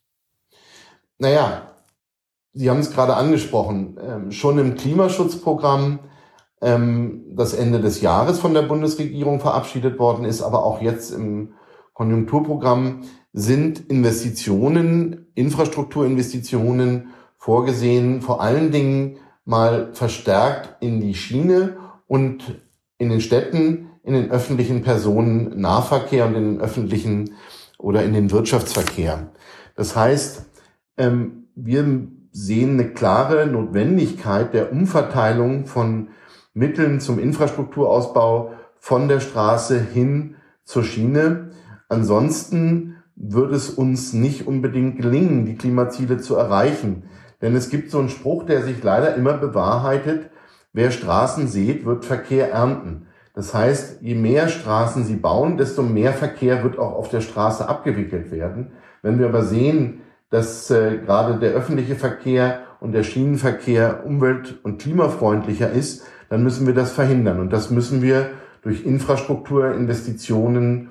Naja, 1.16 1.72
Sie 2.52 2.68
haben 2.68 2.80
es 2.80 2.92
gerade 2.92 3.16
angesprochen. 3.16 3.98
Ähm, 3.98 4.32
schon 4.32 4.58
im 4.58 4.76
Klimaschutzprogramm, 4.76 6.00
ähm, 6.60 7.24
das 7.34 7.54
Ende 7.54 7.80
des 7.80 8.02
Jahres 8.02 8.38
von 8.38 8.52
der 8.52 8.60
Bundesregierung 8.60 9.40
verabschiedet 9.40 9.98
worden 9.98 10.26
ist, 10.26 10.42
aber 10.42 10.64
auch 10.64 10.82
jetzt 10.82 11.12
im 11.12 11.54
Konjunkturprogramm 11.94 13.04
sind 13.32 13.88
Investitionen, 13.88 15.28
Infrastrukturinvestitionen 15.34 17.08
vorgesehen, 17.38 18.20
vor 18.20 18.42
allen 18.42 18.70
Dingen 18.70 19.16
mal 19.46 19.94
verstärkt 19.94 20.82
in 20.82 21.00
die 21.00 21.14
Schiene 21.14 21.78
und 22.06 22.60
in 22.98 23.08
den 23.08 23.22
Städten 23.22 23.90
in 24.06 24.14
den 24.14 24.30
öffentlichen 24.30 24.82
Personennahverkehr 24.82 26.26
und 26.26 26.36
in 26.36 26.44
den 26.44 26.60
öffentlichen 26.60 27.34
oder 27.76 28.04
in 28.04 28.12
den 28.12 28.30
Wirtschaftsverkehr. 28.30 29.30
Das 29.74 29.96
heißt, 29.96 30.46
ähm, 30.96 31.48
wir 31.56 32.06
sehen 32.30 32.74
eine 32.74 32.90
klare 32.90 33.46
Notwendigkeit 33.46 34.54
der 34.54 34.70
Umverteilung 34.70 35.66
von 35.66 36.08
Mitteln 36.54 37.00
zum 37.00 37.18
Infrastrukturausbau 37.18 38.52
von 38.78 39.08
der 39.08 39.20
Straße 39.20 39.80
hin 39.80 40.36
zur 40.64 40.84
Schiene. 40.84 41.50
Ansonsten 41.88 42.96
wird 43.16 43.52
es 43.52 43.70
uns 43.70 44.12
nicht 44.12 44.46
unbedingt 44.46 44.98
gelingen, 44.98 45.46
die 45.46 45.56
Klimaziele 45.56 46.18
zu 46.18 46.36
erreichen. 46.36 47.04
Denn 47.42 47.56
es 47.56 47.70
gibt 47.70 47.90
so 47.90 47.98
einen 47.98 48.08
Spruch, 48.08 48.44
der 48.44 48.62
sich 48.62 48.82
leider 48.82 49.16
immer 49.16 49.32
bewahrheitet, 49.32 50.30
wer 50.72 50.92
Straßen 50.92 51.48
sät, 51.48 51.84
wird 51.84 52.04
Verkehr 52.04 52.52
ernten. 52.52 53.08
Das 53.36 53.52
heißt, 53.52 54.00
je 54.00 54.14
mehr 54.14 54.48
Straßen 54.48 55.04
sie 55.04 55.16
bauen, 55.16 55.58
desto 55.58 55.82
mehr 55.82 56.14
Verkehr 56.14 56.64
wird 56.64 56.78
auch 56.78 56.94
auf 56.94 57.10
der 57.10 57.20
Straße 57.20 57.68
abgewickelt 57.68 58.32
werden. 58.32 58.72
Wenn 59.02 59.18
wir 59.18 59.26
aber 59.26 59.42
sehen, 59.42 60.00
dass 60.30 60.70
äh, 60.70 61.00
gerade 61.04 61.38
der 61.38 61.52
öffentliche 61.52 61.96
Verkehr 61.96 62.60
und 62.80 62.92
der 62.92 63.02
Schienenverkehr 63.02 64.06
umwelt- 64.06 64.58
und 64.62 64.80
klimafreundlicher 64.80 65.70
ist, 65.70 66.06
dann 66.30 66.42
müssen 66.42 66.66
wir 66.66 66.72
das 66.72 66.92
verhindern. 66.92 67.38
Und 67.38 67.52
das 67.52 67.70
müssen 67.70 68.00
wir 68.00 68.30
durch 68.62 68.86
Infrastrukturinvestitionen 68.86 70.88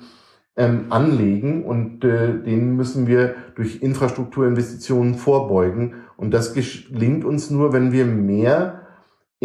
ähm, 0.55 0.85
anlegen 0.91 1.65
und 1.65 2.05
äh, 2.05 2.43
denen 2.43 2.75
müssen 2.75 3.07
wir 3.07 3.33
durch 3.55 3.81
Infrastrukturinvestitionen 3.81 5.15
vorbeugen. 5.15 5.95
Und 6.15 6.31
das 6.31 6.53
gelingt 6.53 7.25
uns 7.25 7.49
nur, 7.49 7.73
wenn 7.73 7.91
wir 7.91 8.05
mehr 8.05 8.84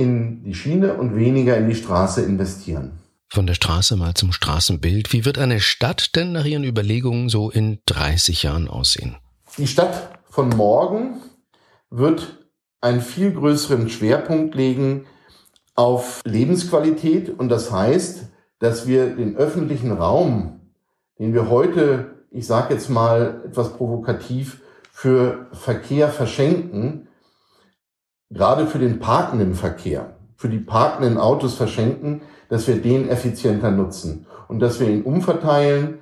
in 0.01 0.43
die 0.45 0.55
Schiene 0.55 0.95
und 0.95 1.15
weniger 1.15 1.57
in 1.57 1.69
die 1.69 1.75
Straße 1.75 2.23
investieren. 2.23 2.93
Von 3.29 3.47
der 3.47 3.55
Straße 3.55 3.97
mal 3.97 4.15
zum 4.15 4.33
Straßenbild. 4.33 5.13
Wie 5.13 5.25
wird 5.25 5.39
eine 5.39 5.61
Stadt 5.61 6.17
denn 6.17 6.33
nach 6.33 6.45
Ihren 6.45 6.65
Überlegungen 6.65 7.29
so 7.29 7.51
in 7.51 7.79
30 7.87 8.43
Jahren 8.43 8.67
aussehen? 8.67 9.17
Die 9.59 9.67
Stadt 9.67 10.19
von 10.29 10.49
morgen 10.49 11.21
wird 11.91 12.39
einen 12.81 13.03
viel 13.03 13.33
größeren 13.33 13.91
Schwerpunkt 13.91 14.55
legen 14.55 15.05
auf 15.75 16.23
Lebensqualität 16.25 17.29
und 17.29 17.51
das 17.51 17.71
heißt, 17.71 18.25
dass 18.59 18.87
wir 18.87 19.15
den 19.15 19.37
öffentlichen 19.37 19.93
Raum, 19.93 20.61
den 21.19 21.35
wir 21.35 21.51
heute, 21.51 22.25
ich 22.31 22.47
sage 22.47 22.75
jetzt 22.75 22.89
mal 22.89 23.43
etwas 23.47 23.75
provokativ, 23.75 24.63
für 24.93 25.47
Verkehr 25.53 26.09
verschenken, 26.09 27.09
gerade 28.31 28.67
für 28.67 28.79
den 28.79 29.01
parkenden 29.01 29.55
Verkehr, 29.55 30.15
für 30.37 30.49
die 30.49 30.59
parkenden 30.59 31.19
Autos 31.19 31.55
verschenken, 31.55 32.23
dass 32.49 32.67
wir 32.67 32.81
den 32.81 33.09
effizienter 33.09 33.71
nutzen. 33.71 34.27
Und 34.49 34.61
dass 34.61 34.81
wir 34.81 34.89
ihn 34.89 35.03
umverteilen. 35.03 35.99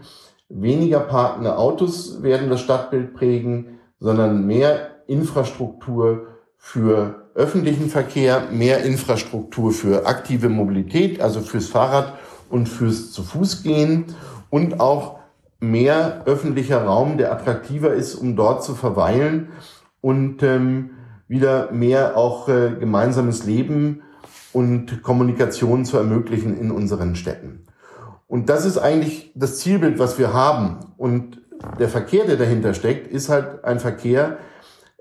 Weniger 0.49 1.01
parkende 1.01 1.59
Autos 1.59 2.23
werden 2.23 2.49
das 2.49 2.61
Stadtbild 2.61 3.15
prägen, 3.15 3.79
sondern 4.01 4.47
mehr 4.47 4.91
Infrastruktur 5.07 6.29
für 6.57 7.27
öffentlichen 7.35 7.91
Verkehr, 7.91 8.45
mehr 8.51 8.83
Infrastruktur 8.83 9.73
für 9.73 10.07
aktive 10.07 10.49
Mobilität, 10.49 11.21
also 11.21 11.41
fürs 11.41 11.69
Fahrrad 11.69 12.15
und 12.49 12.69
fürs 12.69 13.13
zu 13.13 13.23
Fuß 13.23 13.63
gehen. 13.63 14.07
Und 14.49 14.81
auch 14.81 15.19
mehr 15.61 16.23
öffentlicher 16.25 16.83
Raum, 16.85 17.19
der 17.19 17.33
attraktiver 17.33 17.93
ist, 17.93 18.15
um 18.15 18.35
dort 18.35 18.65
zu 18.65 18.75
verweilen. 18.75 19.49
Und 20.01 20.43
ähm, 20.43 20.91
wieder 21.29 21.71
mehr 21.71 22.17
auch 22.17 22.49
äh, 22.49 22.71
gemeinsames 22.79 23.45
Leben 23.45 24.03
und 24.53 25.03
Kommunikation 25.03 25.85
zu 25.85 25.99
ermöglichen 25.99 26.59
in 26.59 26.71
unseren 26.71 27.15
Städten. 27.15 27.67
Und 28.27 28.49
das 28.49 28.65
ist 28.65 28.79
eigentlich 28.79 29.33
das 29.35 29.59
Zielbild, 29.59 29.99
was 29.99 30.19
wir 30.19 30.33
haben. 30.33 30.81
Und 30.97 31.41
der 31.79 31.89
Verkehr, 31.89 32.25
der 32.25 32.37
dahinter 32.37 32.75
steckt, 32.75 33.07
ist 33.07 33.29
halt 33.29 33.65
ein 33.65 33.81
Verkehr, 33.81 34.39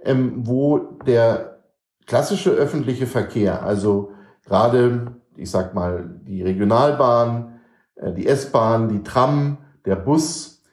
ähm, 0.03 0.45
wo 0.45 0.77
der 1.05 1.59
klassische 2.05 2.51
öffentliche 2.51 3.07
Verkehr, 3.07 3.63
also 3.63 4.11
gerade, 4.45 5.15
ich 5.35 5.51
sag 5.51 5.73
mal, 5.73 6.19
die 6.25 6.41
Regionalbahn, 6.41 7.59
äh, 7.95 8.13
die 8.13 8.27
S-Bahn, 8.27 8.89
die 8.89 9.03
Tram, 9.03 9.57
der 9.85 9.95
Bus, 9.97 10.63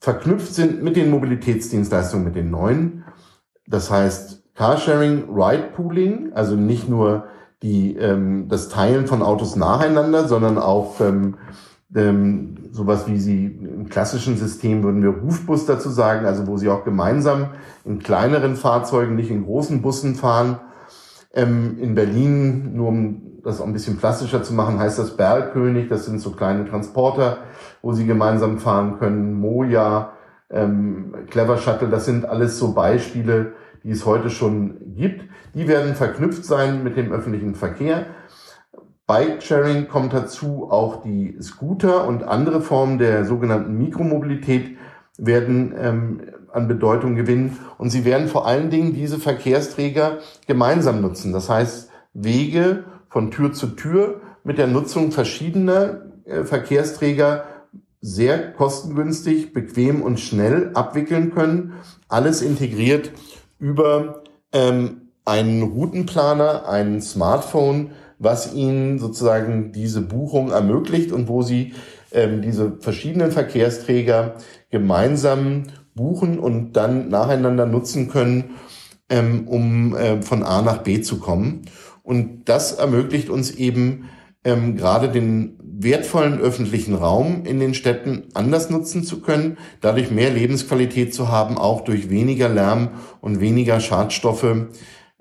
verknüpft 0.00 0.54
sind 0.54 0.82
mit 0.82 0.96
den 0.96 1.10
Mobilitätsdienstleistungen, 1.10 2.24
mit 2.24 2.36
den 2.36 2.50
neuen. 2.50 3.04
Das 3.66 3.90
heißt 3.90 4.42
Carsharing, 4.54 5.24
Ride 5.34 5.70
Pooling, 5.74 6.32
also 6.34 6.54
nicht 6.54 6.88
nur 6.88 7.24
die, 7.62 7.96
ähm, 7.96 8.48
das 8.48 8.68
Teilen 8.68 9.06
von 9.06 9.22
Autos 9.22 9.56
nacheinander, 9.56 10.28
sondern 10.28 10.58
auch 10.58 11.00
ähm, 11.00 11.36
ähm, 11.94 12.56
sowas 12.72 13.06
wie 13.06 13.18
sie 13.18 13.46
im 13.46 13.88
klassischen 13.88 14.36
System 14.36 14.82
würden 14.82 15.02
wir 15.02 15.10
Rufbus 15.10 15.66
dazu 15.66 15.88
sagen, 15.88 16.26
also 16.26 16.46
wo 16.46 16.56
sie 16.56 16.68
auch 16.68 16.84
gemeinsam 16.84 17.48
in 17.84 18.00
kleineren 18.00 18.56
Fahrzeugen, 18.56 19.14
nicht 19.14 19.30
in 19.30 19.44
großen 19.44 19.82
Bussen 19.82 20.14
fahren. 20.14 20.58
Ähm, 21.32 21.78
in 21.78 21.94
Berlin, 21.94 22.74
nur 22.74 22.88
um 22.88 23.22
das 23.44 23.60
auch 23.60 23.66
ein 23.66 23.72
bisschen 23.72 23.98
plastischer 23.98 24.42
zu 24.42 24.52
machen, 24.54 24.78
heißt 24.78 24.98
das 24.98 25.16
Bergkönig, 25.16 25.88
das 25.88 26.06
sind 26.06 26.20
so 26.20 26.32
kleine 26.32 26.68
Transporter, 26.68 27.38
wo 27.82 27.92
sie 27.92 28.06
gemeinsam 28.06 28.58
fahren 28.58 28.98
können. 28.98 29.34
Moja, 29.34 30.12
ähm, 30.50 31.14
Clever 31.30 31.58
Shuttle, 31.58 31.88
das 31.88 32.04
sind 32.04 32.24
alles 32.24 32.58
so 32.58 32.72
Beispiele, 32.72 33.54
die 33.82 33.90
es 33.90 34.06
heute 34.06 34.30
schon 34.30 34.94
gibt. 34.96 35.24
Die 35.54 35.68
werden 35.68 35.94
verknüpft 35.94 36.44
sein 36.44 36.82
mit 36.82 36.96
dem 36.96 37.12
öffentlichen 37.12 37.54
Verkehr. 37.54 38.06
Bike-Sharing 39.06 39.86
kommt 39.86 40.12
dazu, 40.12 40.68
auch 40.70 41.02
die 41.02 41.36
Scooter 41.40 42.08
und 42.08 42.24
andere 42.24 42.60
Formen 42.60 42.98
der 42.98 43.24
sogenannten 43.24 43.78
Mikromobilität 43.78 44.76
werden 45.16 45.74
ähm, 45.78 46.20
an 46.52 46.68
Bedeutung 46.68 47.14
gewinnen 47.14 47.56
und 47.78 47.90
sie 47.90 48.04
werden 48.04 48.28
vor 48.28 48.46
allen 48.46 48.70
Dingen 48.70 48.94
diese 48.94 49.18
Verkehrsträger 49.18 50.18
gemeinsam 50.46 51.00
nutzen. 51.00 51.32
Das 51.32 51.48
heißt, 51.48 51.90
Wege 52.14 52.84
von 53.08 53.30
Tür 53.30 53.52
zu 53.52 53.68
Tür 53.68 54.20
mit 54.42 54.58
der 54.58 54.66
Nutzung 54.66 55.12
verschiedener 55.12 56.02
äh, 56.24 56.44
Verkehrsträger 56.44 57.44
sehr 58.00 58.52
kostengünstig, 58.52 59.52
bequem 59.52 60.02
und 60.02 60.20
schnell 60.20 60.70
abwickeln 60.74 61.32
können. 61.32 61.74
Alles 62.08 62.42
integriert 62.42 63.12
über 63.58 64.22
ähm, 64.52 65.08
einen 65.24 65.62
Routenplaner, 65.62 66.68
ein 66.68 67.00
Smartphone, 67.00 67.90
was 68.18 68.54
ihnen 68.54 68.98
sozusagen 68.98 69.72
diese 69.72 70.00
Buchung 70.00 70.50
ermöglicht 70.50 71.12
und 71.12 71.28
wo 71.28 71.42
sie 71.42 71.74
ähm, 72.12 72.42
diese 72.42 72.78
verschiedenen 72.80 73.32
Verkehrsträger 73.32 74.36
gemeinsam 74.70 75.64
buchen 75.94 76.38
und 76.38 76.74
dann 76.74 77.08
nacheinander 77.08 77.66
nutzen 77.66 78.08
können, 78.08 78.56
ähm, 79.08 79.48
um 79.48 79.94
äh, 79.96 80.22
von 80.22 80.42
A 80.42 80.62
nach 80.62 80.78
B 80.78 81.00
zu 81.00 81.18
kommen. 81.18 81.62
Und 82.02 82.48
das 82.48 82.72
ermöglicht 82.72 83.28
uns 83.30 83.50
eben 83.50 84.08
ähm, 84.44 84.76
gerade 84.76 85.08
den 85.08 85.58
wertvollen 85.78 86.40
öffentlichen 86.40 86.94
Raum 86.94 87.44
in 87.44 87.60
den 87.60 87.74
Städten 87.74 88.24
anders 88.34 88.70
nutzen 88.70 89.04
zu 89.04 89.20
können, 89.20 89.58
dadurch 89.80 90.10
mehr 90.10 90.30
Lebensqualität 90.30 91.14
zu 91.14 91.28
haben, 91.28 91.58
auch 91.58 91.82
durch 91.82 92.08
weniger 92.08 92.48
Lärm 92.48 92.90
und 93.20 93.40
weniger 93.40 93.80
Schadstoffe, 93.80 94.68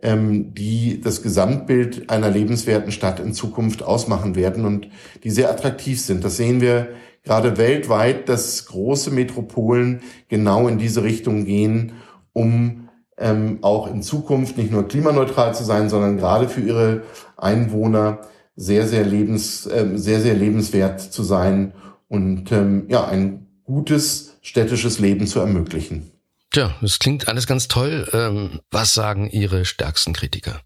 ähm, 0.02 0.54
die 0.54 1.02
das 1.02 1.22
Gesamtbild 1.22 2.10
einer 2.10 2.30
lebenswerten 2.30 2.92
Stadt 2.92 3.20
in 3.20 3.34
Zukunft 3.34 3.84
ausmachen 3.84 4.36
werden 4.36 4.66
und 4.66 4.88
die 5.24 5.30
sehr 5.30 5.50
attraktiv 5.50 6.00
sind. 6.00 6.24
Das 6.24 6.38
sehen 6.38 6.62
wir 6.62 6.90
gerade 7.24 7.58
weltweit, 7.58 8.30
dass 8.30 8.66
große 8.68 9.12
Metropolen 9.12 10.02
genau 10.30 10.68
in 10.70 10.78
diese 10.78 11.04
Richtung 11.04 11.44
gehen, 11.44 11.94
um 12.32 12.90
ähm, 13.18 13.60
auch 13.62 13.92
in 13.92 14.02
Zukunft 14.02 14.58
nicht 14.58 14.72
nur 14.72 14.88
klimaneutral 14.88 15.54
zu 15.54 15.64
sein, 15.64 15.90
sondern 15.90 16.18
gerade 16.18 16.48
für 16.48 16.62
ihre 16.62 17.04
Einwohner 17.36 18.20
sehr, 18.56 18.88
sehr 18.88 19.04
lebens, 19.04 19.66
äh, 19.66 19.92
sehr, 19.96 20.22
sehr 20.22 20.36
lebenswert 20.36 21.02
zu 21.02 21.24
sein 21.24 21.74
und 22.08 22.52
ähm, 22.52 22.86
ja, 22.90 23.06
ein 23.06 23.48
gutes 23.64 24.38
städtisches 24.42 25.00
Leben 25.00 25.28
zu 25.28 25.40
ermöglichen. 25.40 26.12
Tja, 26.52 26.76
das 26.82 27.00
klingt 27.00 27.28
alles 27.28 27.48
ganz 27.48 27.68
toll. 27.68 28.08
Ähm, 28.14 28.62
was 28.72 28.94
sagen 28.94 29.30
Ihre 29.30 29.66
stärksten 29.66 30.14
Kritiker? 30.14 30.62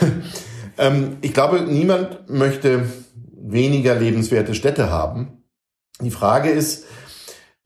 ähm, 0.78 1.18
ich 1.20 1.34
glaube, 1.34 1.60
niemand 1.60 2.30
möchte 2.30 2.86
weniger 3.34 3.96
lebenswerte 3.96 4.54
Städte 4.54 4.90
haben. 4.90 5.44
Die 6.00 6.10
Frage 6.10 6.50
ist, 6.50 6.86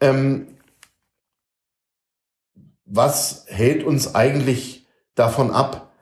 ähm, 0.00 0.48
was 2.84 3.44
hält 3.48 3.84
uns 3.84 4.14
eigentlich 4.14 4.86
davon 5.14 5.50
ab, 5.50 5.92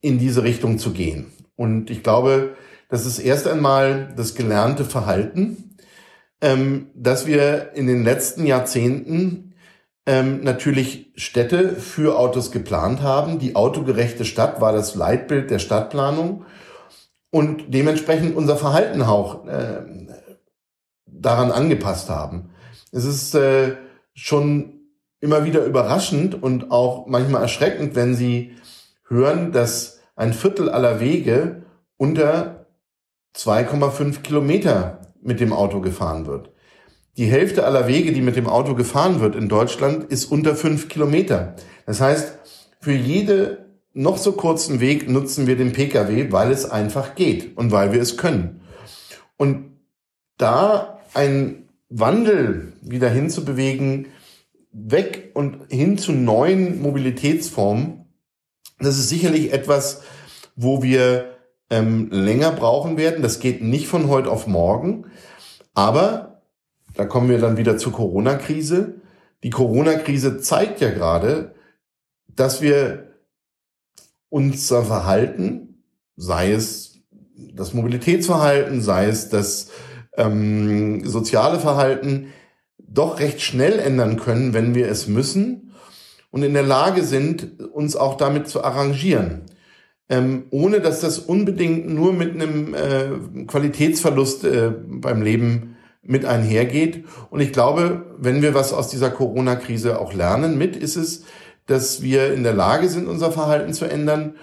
in 0.00 0.18
diese 0.18 0.44
Richtung 0.44 0.78
zu 0.78 0.92
gehen? 0.92 1.32
Und 1.56 1.90
ich 1.90 2.02
glaube, 2.02 2.56
das 2.88 3.06
ist 3.06 3.18
erst 3.18 3.46
einmal 3.46 4.12
das 4.16 4.34
gelernte 4.34 4.84
Verhalten, 4.84 5.76
ähm, 6.40 6.90
dass 6.94 7.26
wir 7.26 7.72
in 7.74 7.86
den 7.86 8.04
letzten 8.04 8.46
Jahrzehnten 8.46 9.54
ähm, 10.06 10.44
natürlich 10.44 11.12
Städte 11.16 11.76
für 11.76 12.18
Autos 12.18 12.52
geplant 12.52 13.02
haben. 13.02 13.38
Die 13.38 13.56
autogerechte 13.56 14.24
Stadt 14.24 14.60
war 14.60 14.72
das 14.72 14.94
Leitbild 14.94 15.50
der 15.50 15.58
Stadtplanung 15.58 16.44
und 17.30 17.74
dementsprechend 17.74 18.36
unser 18.36 18.56
Verhalten 18.56 19.02
auch 19.02 19.46
äh, 19.46 19.82
daran 21.06 21.50
angepasst 21.50 22.08
haben. 22.08 22.50
Es 22.92 23.04
ist 23.04 23.34
äh, 23.34 23.76
schon 24.14 24.74
immer 25.20 25.44
wieder 25.44 25.64
überraschend 25.64 26.40
und 26.40 26.70
auch 26.70 27.06
manchmal 27.06 27.42
erschreckend, 27.42 27.96
wenn 27.96 28.14
Sie 28.14 28.54
hören, 29.08 29.50
dass 29.50 30.00
ein 30.14 30.32
Viertel 30.32 30.70
aller 30.70 31.00
Wege 31.00 31.64
unter 31.96 32.65
2,5 33.36 34.22
Kilometer 34.22 35.12
mit 35.22 35.40
dem 35.40 35.52
Auto 35.52 35.80
gefahren 35.80 36.26
wird. 36.26 36.50
Die 37.16 37.26
Hälfte 37.26 37.64
aller 37.64 37.86
Wege, 37.86 38.12
die 38.12 38.20
mit 38.20 38.36
dem 38.36 38.46
Auto 38.46 38.74
gefahren 38.74 39.20
wird 39.20 39.36
in 39.36 39.48
Deutschland, 39.48 40.04
ist 40.04 40.26
unter 40.26 40.54
fünf 40.54 40.88
Kilometer. 40.88 41.56
Das 41.86 42.00
heißt, 42.00 42.38
für 42.80 42.92
jede 42.92 43.66
noch 43.92 44.18
so 44.18 44.32
kurzen 44.32 44.80
Weg 44.80 45.08
nutzen 45.08 45.46
wir 45.46 45.56
den 45.56 45.72
Pkw, 45.72 46.30
weil 46.30 46.50
es 46.50 46.68
einfach 46.68 47.14
geht 47.14 47.56
und 47.56 47.72
weil 47.72 47.92
wir 47.92 48.02
es 48.02 48.18
können. 48.18 48.60
Und 49.38 49.70
da 50.36 51.00
ein 51.14 51.68
Wandel 51.88 52.74
wieder 52.82 53.08
hinzubewegen, 53.08 54.08
weg 54.72 55.30
und 55.32 55.70
hin 55.70 55.96
zu 55.96 56.12
neuen 56.12 56.82
Mobilitätsformen, 56.82 58.04
das 58.78 58.98
ist 58.98 59.08
sicherlich 59.08 59.52
etwas, 59.54 60.02
wo 60.54 60.82
wir 60.82 61.35
ähm, 61.70 62.10
länger 62.10 62.52
brauchen 62.52 62.96
werden. 62.96 63.22
Das 63.22 63.40
geht 63.40 63.62
nicht 63.62 63.88
von 63.88 64.08
heute 64.08 64.30
auf 64.30 64.46
morgen. 64.46 65.06
Aber 65.74 66.42
da 66.94 67.04
kommen 67.04 67.28
wir 67.28 67.38
dann 67.38 67.56
wieder 67.56 67.76
zur 67.78 67.92
Corona-Krise. 67.92 69.00
Die 69.42 69.50
Corona-Krise 69.50 70.38
zeigt 70.38 70.80
ja 70.80 70.90
gerade, 70.90 71.54
dass 72.28 72.62
wir 72.62 73.12
unser 74.28 74.84
Verhalten, 74.84 75.82
sei 76.16 76.52
es 76.52 77.00
das 77.54 77.74
Mobilitätsverhalten, 77.74 78.80
sei 78.80 79.06
es 79.06 79.28
das 79.28 79.70
ähm, 80.16 81.06
soziale 81.06 81.60
Verhalten, 81.60 82.32
doch 82.78 83.20
recht 83.20 83.40
schnell 83.40 83.78
ändern 83.78 84.18
können, 84.18 84.54
wenn 84.54 84.74
wir 84.74 84.88
es 84.88 85.06
müssen 85.06 85.72
und 86.30 86.42
in 86.42 86.54
der 86.54 86.62
Lage 86.62 87.02
sind, 87.02 87.60
uns 87.60 87.96
auch 87.96 88.16
damit 88.16 88.48
zu 88.48 88.64
arrangieren. 88.64 89.42
Ähm, 90.08 90.44
ohne 90.50 90.80
dass 90.80 91.00
das 91.00 91.18
unbedingt 91.18 91.88
nur 91.88 92.12
mit 92.12 92.34
einem 92.34 92.74
äh, 92.74 93.44
Qualitätsverlust 93.46 94.44
äh, 94.44 94.70
beim 94.86 95.20
Leben 95.20 95.76
mit 96.02 96.24
einhergeht. 96.24 97.04
Und 97.30 97.40
ich 97.40 97.52
glaube, 97.52 98.06
wenn 98.18 98.40
wir 98.40 98.54
was 98.54 98.72
aus 98.72 98.88
dieser 98.88 99.10
Corona-Krise 99.10 99.98
auch 99.98 100.12
lernen 100.12 100.56
mit, 100.58 100.76
ist 100.76 100.96
es, 100.96 101.24
dass 101.66 102.02
wir 102.02 102.32
in 102.32 102.44
der 102.44 102.54
Lage 102.54 102.88
sind, 102.88 103.08
unser 103.08 103.32
Verhalten 103.32 103.72
zu 103.72 103.84
ändern, 103.86 104.36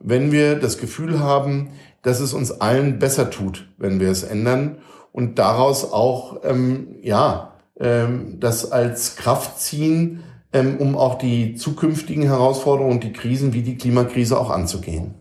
wenn 0.00 0.32
wir 0.32 0.56
das 0.56 0.78
Gefühl 0.78 1.20
haben, 1.20 1.68
dass 2.02 2.20
es 2.20 2.32
uns 2.32 2.50
allen 2.50 2.98
besser 2.98 3.30
tut, 3.30 3.68
wenn 3.78 4.00
wir 4.00 4.10
es 4.10 4.22
ändern 4.22 4.78
und 5.12 5.38
daraus 5.38 5.92
auch 5.92 6.40
ähm, 6.42 6.96
ja 7.02 7.52
ähm, 7.78 8.38
das 8.40 8.72
als 8.72 9.16
Kraft 9.16 9.60
ziehen, 9.60 10.24
ähm, 10.52 10.76
um 10.78 10.96
auch 10.96 11.18
die 11.18 11.54
zukünftigen 11.54 12.24
Herausforderungen 12.24 12.94
und 12.94 13.04
die 13.04 13.12
Krisen 13.12 13.52
wie 13.52 13.62
die 13.62 13.76
Klimakrise 13.76 14.38
auch 14.38 14.50
anzugehen. 14.50 15.14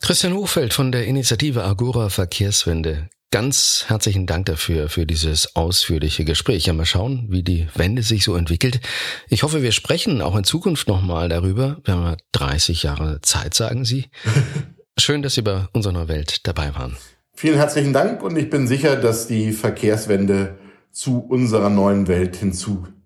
Christian 0.00 0.34
Hochfeld 0.34 0.74
von 0.74 0.92
der 0.92 1.06
Initiative 1.06 1.64
Agora 1.64 2.10
Verkehrswende. 2.10 3.08
Ganz 3.30 3.86
herzlichen 3.88 4.26
Dank 4.26 4.46
dafür, 4.46 4.88
für 4.88 5.06
dieses 5.06 5.56
ausführliche 5.56 6.24
Gespräch. 6.24 6.66
Ja, 6.66 6.72
mal 6.72 6.86
schauen, 6.86 7.26
wie 7.30 7.42
die 7.42 7.66
Wende 7.74 8.02
sich 8.02 8.22
so 8.22 8.36
entwickelt. 8.36 8.80
Ich 9.28 9.42
hoffe, 9.42 9.62
wir 9.62 9.72
sprechen 9.72 10.22
auch 10.22 10.36
in 10.36 10.44
Zukunft 10.44 10.86
nochmal 10.86 11.28
darüber. 11.28 11.78
Wir 11.84 11.94
haben 11.94 12.04
ja 12.04 12.16
30 12.32 12.84
Jahre 12.84 13.20
Zeit, 13.22 13.54
sagen 13.54 13.84
Sie. 13.84 14.06
Schön, 14.98 15.22
dass 15.22 15.34
Sie 15.34 15.42
bei 15.42 15.66
unserer 15.72 16.06
Welt 16.06 16.46
dabei 16.46 16.74
waren. 16.76 16.96
Vielen 17.32 17.56
herzlichen 17.56 17.92
Dank 17.92 18.22
und 18.22 18.36
ich 18.36 18.48
bin 18.50 18.68
sicher, 18.68 18.94
dass 18.94 19.26
die 19.26 19.50
Verkehrswende 19.50 20.56
zu 20.92 21.18
unserer 21.18 21.70
neuen 21.70 22.06
Welt 22.06 22.36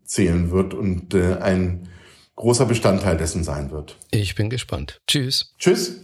hinzuzählen 0.09 0.51
wird 0.51 0.75
und 0.75 1.15
äh, 1.15 1.37
ein 1.37 1.89
großer 2.37 2.67
Bestandteil 2.67 3.17
dessen 3.17 3.45
sein 3.45 3.71
wird. 3.71 3.97
Ich 4.11 4.35
bin 4.35 4.51
gespannt. 4.51 5.01
Tschüss. 5.07 5.55
Tschüss. 5.59 6.01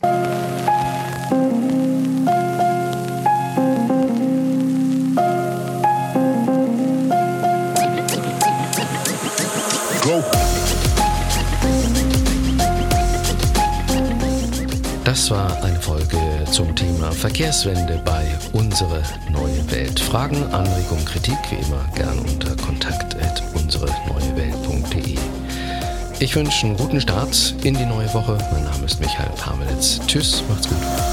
Das 15.05 15.31
war 15.31 15.63
eine 15.63 15.81
Folge 15.81 16.19
zum 16.51 16.75
Thema 16.75 17.13
Verkehrswende 17.13 18.03
bei 18.05 18.27
Unsere 18.53 19.03
Neue 19.31 19.71
Welt. 19.71 20.01
Fragen, 20.01 20.43
Anregungen, 20.53 21.05
Kritik 21.05 21.37
wie 21.51 21.65
immer 21.65 21.87
gern 21.95 22.19
unter 22.19 22.55
kontakt.unsereneuewelt.de. 23.79 25.19
Ich 26.21 26.37
wünsche 26.37 26.67
einen 26.67 26.77
guten 26.77 27.01
Start 27.01 27.55
in 27.65 27.75
die 27.75 27.87
neue 27.87 28.13
Woche. 28.15 28.39
Mein 28.53 28.65
Name 28.65 28.87
ist 28.87 29.01
Michael 29.01 29.31
Pamelitz. 29.37 30.01
Tschüss, 30.07 30.43
macht's 30.49 30.69
gut. 30.69 31.04